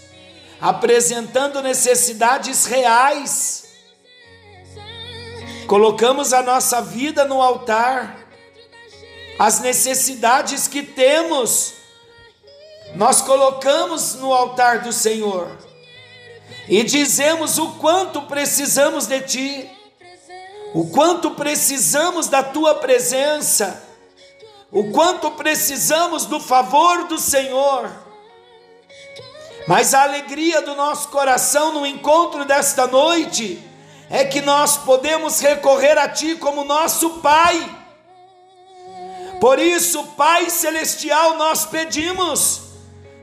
apresentando 0.61 1.63
necessidades 1.63 2.65
reais. 2.65 3.65
Colocamos 5.67 6.33
a 6.33 6.43
nossa 6.43 6.81
vida 6.81 7.25
no 7.25 7.43
altar, 7.43 8.27
as 9.39 9.61
necessidades 9.61 10.69
que 10.69 10.83
temos, 10.83 11.75
nós 12.95 13.21
colocamos 13.21 14.15
no 14.15 14.33
altar 14.33 14.81
do 14.83 14.93
Senhor 14.93 15.59
e 16.69 16.83
dizemos 16.83 17.59
o 17.59 17.73
quanto 17.73 18.23
precisamos 18.23 19.07
de 19.07 19.21
Ti 19.23 19.77
o 20.77 20.91
quanto 20.91 21.31
precisamos 21.31 22.29
da 22.29 22.43
tua 22.43 22.75
presença, 22.75 23.83
o 24.71 24.91
quanto 24.91 25.31
precisamos 25.33 26.27
do 26.27 26.41
favor 26.41 27.05
do 27.05 27.19
Senhor. 27.19 27.91
Mas 29.67 29.95
a 29.95 30.03
alegria 30.03 30.63
do 30.63 30.75
nosso 30.75 31.09
coração 31.09 31.73
no 31.73 31.87
encontro 31.87 32.45
desta 32.45 32.87
noite 32.87 33.63
é 34.09 34.25
que 34.25 34.41
nós 34.41 34.77
podemos 34.77 35.41
recorrer 35.41 35.99
a 35.99 36.09
Ti 36.09 36.37
como 36.37 36.65
nosso 36.65 37.19
Pai. 37.21 37.77
Por 39.41 39.59
isso, 39.59 40.03
Pai 40.17 40.49
Celestial, 40.49 41.37
nós 41.37 41.67
pedimos, 41.67 42.63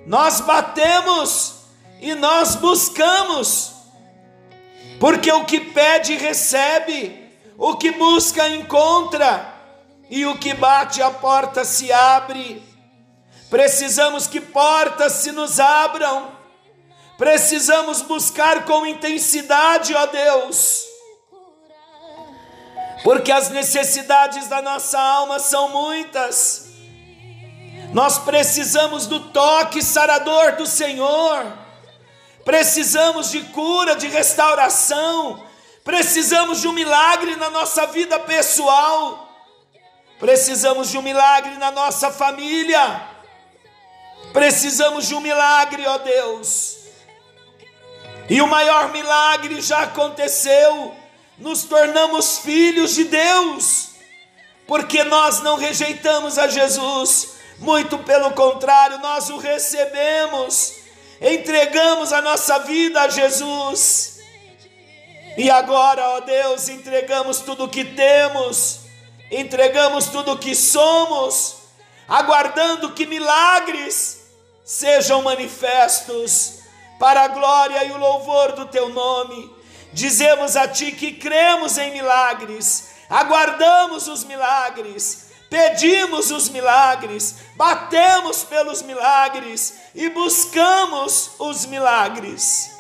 nós 0.06 0.42
batemos 0.42 1.56
e 2.02 2.14
nós 2.14 2.56
buscamos, 2.56 3.72
porque 5.00 5.32
o 5.32 5.46
que 5.46 5.60
pede, 5.60 6.16
recebe 6.18 7.32
o 7.58 7.78
que 7.78 7.92
busca, 7.92 8.48
encontra, 8.50 9.53
e 10.16 10.28
o 10.28 10.38
que 10.38 10.54
bate 10.54 11.02
a 11.02 11.10
porta 11.10 11.66
se 11.66 11.92
abre. 11.92 12.62
Precisamos 13.50 14.28
que 14.28 14.40
portas 14.40 15.14
se 15.14 15.32
nos 15.32 15.60
abram, 15.60 16.32
precisamos 17.18 18.04
buscar 18.04 18.64
com 18.64 18.86
intensidade, 18.86 19.96
ó 19.96 20.06
Deus, 20.06 20.86
porque 23.04 23.32
as 23.32 23.50
necessidades 23.50 24.48
da 24.48 24.62
nossa 24.62 25.00
alma 25.00 25.40
são 25.40 25.70
muitas. 25.70 26.68
Nós 27.92 28.20
precisamos 28.20 29.08
do 29.08 29.20
toque 29.32 29.82
sarador 29.82 30.58
do 30.58 30.68
Senhor, 30.68 31.44
precisamos 32.46 33.32
de 33.32 33.42
cura, 33.46 33.96
de 33.96 34.08
restauração, 34.08 35.44
Precisamos 35.84 36.62
de 36.62 36.68
um 36.68 36.72
milagre 36.72 37.36
na 37.36 37.50
nossa 37.50 37.86
vida 37.88 38.18
pessoal. 38.18 39.23
Precisamos 40.24 40.90
de 40.90 40.98
um 40.98 41.02
milagre 41.02 41.56
na 41.58 41.70
nossa 41.70 42.10
família. 42.10 43.10
Precisamos 44.32 45.06
de 45.06 45.14
um 45.14 45.20
milagre, 45.20 45.86
ó 45.86 45.98
Deus. 45.98 46.78
E 48.30 48.42
o 48.42 48.48
maior 48.48 48.94
milagre 48.94 49.60
já 49.62 49.80
aconteceu. 49.80 50.96
Nos 51.38 51.64
tornamos 51.64 52.38
filhos 52.38 52.96
de 52.96 53.04
Deus. 53.04 53.90
Porque 54.66 55.04
nós 55.04 55.42
não 55.42 55.58
rejeitamos 55.58 56.40
a 56.40 56.48
Jesus, 56.48 57.34
muito 57.60 57.98
pelo 57.98 58.32
contrário, 58.32 59.00
nós 59.00 59.30
o 59.30 59.36
recebemos, 59.36 60.76
entregamos 61.20 62.14
a 62.14 62.22
nossa 62.22 62.60
vida 62.60 63.02
a 63.02 63.10
Jesus 63.10 64.20
e 65.36 65.52
agora, 65.52 66.12
ó 66.12 66.22
Deus, 66.22 66.70
entregamos 66.70 67.40
tudo 67.40 67.66
o 67.66 67.70
que 67.70 67.84
temos, 67.84 68.83
entregamos 69.36 70.08
tudo 70.08 70.34
o 70.34 70.38
que 70.38 70.56
somos, 70.56 71.58
aguardando 72.08 72.92
que 72.92 73.06
milagres 73.06 74.24
sejam 74.64 75.22
manifestos, 75.22 76.64
para 77.00 77.24
a 77.24 77.28
glória 77.28 77.84
e 77.84 77.92
o 77.92 77.98
louvor 77.98 78.54
do 78.54 78.66
teu 78.66 78.90
nome. 78.90 79.54
Dizemos 79.92 80.56
a 80.56 80.68
ti 80.68 80.92
que 80.92 81.14
cremos 81.14 81.78
em 81.78 81.92
milagres, 81.92 82.92
aguardamos 83.10 84.08
os 84.08 84.24
milagres, 84.24 85.28
pedimos 85.50 86.32
os 86.32 86.50
milagres, 86.50 87.36
batemos 87.56 88.44
pelos 88.44 88.82
milagres 88.82 89.74
e 89.94 90.10
buscamos 90.10 91.32
os 91.38 91.66
milagres. 91.66 92.72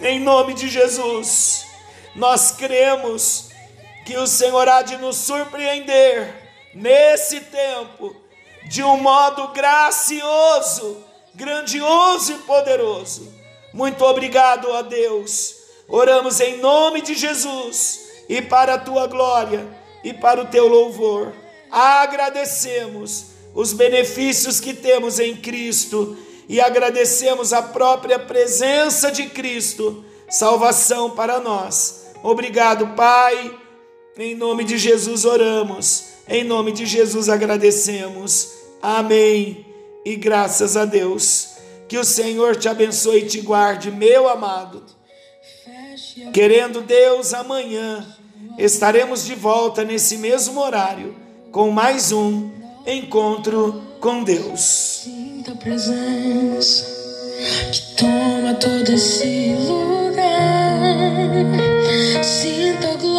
Em 0.00 0.20
nome 0.20 0.54
de 0.54 0.68
Jesus, 0.68 1.66
nós 2.14 2.52
cremos 2.52 3.49
que 4.10 4.16
o 4.16 4.26
Senhor 4.26 4.68
há 4.68 4.82
de 4.82 4.96
nos 4.96 5.14
surpreender 5.18 6.34
nesse 6.74 7.42
tempo 7.42 8.12
de 8.68 8.82
um 8.82 8.96
modo 8.96 9.46
gracioso, 9.52 10.96
grandioso 11.32 12.32
e 12.32 12.38
poderoso. 12.38 13.32
Muito 13.72 14.04
obrigado, 14.04 14.68
ó 14.68 14.82
Deus. 14.82 15.54
Oramos 15.86 16.40
em 16.40 16.56
nome 16.56 17.02
de 17.02 17.14
Jesus 17.14 18.00
e 18.28 18.42
para 18.42 18.74
a 18.74 18.78
tua 18.78 19.06
glória 19.06 19.64
e 20.02 20.12
para 20.12 20.40
o 20.40 20.46
teu 20.46 20.66
louvor. 20.66 21.32
Agradecemos 21.70 23.26
os 23.54 23.72
benefícios 23.72 24.58
que 24.58 24.74
temos 24.74 25.20
em 25.20 25.36
Cristo 25.36 26.18
e 26.48 26.60
agradecemos 26.60 27.52
a 27.52 27.62
própria 27.62 28.18
presença 28.18 29.12
de 29.12 29.26
Cristo, 29.26 30.04
salvação 30.28 31.10
para 31.10 31.38
nós. 31.38 32.06
Obrigado, 32.24 32.88
Pai 32.96 33.69
em 34.16 34.34
nome 34.34 34.64
de 34.64 34.76
Jesus 34.76 35.24
oramos, 35.24 36.04
em 36.28 36.44
nome 36.44 36.72
de 36.72 36.84
Jesus 36.86 37.28
agradecemos. 37.28 38.48
Amém. 38.82 39.64
E 40.04 40.16
graças 40.16 40.76
a 40.76 40.84
Deus. 40.84 41.50
Que 41.88 41.98
o 41.98 42.04
Senhor 42.04 42.56
te 42.56 42.68
abençoe 42.68 43.20
e 43.20 43.26
te 43.26 43.40
guarde, 43.40 43.90
meu 43.90 44.28
amado. 44.28 44.84
Querendo 46.32 46.80
Deus, 46.82 47.34
amanhã 47.34 48.06
estaremos 48.58 49.24
de 49.24 49.34
volta 49.34 49.82
nesse 49.84 50.16
mesmo 50.18 50.60
horário 50.60 51.16
com 51.50 51.70
mais 51.70 52.12
um 52.12 52.50
encontro 52.86 53.82
com 54.00 54.22
Deus. 54.22 54.60
Sinta 55.04 55.52
a 55.52 55.56
presença 55.56 56.86
que 57.72 57.96
toma 57.96 58.54
todo 58.54 58.88
esse 58.92 59.54
lugar. 59.54 60.20
Sinta 62.22 62.92
a 62.92 62.94
glória. 62.96 63.09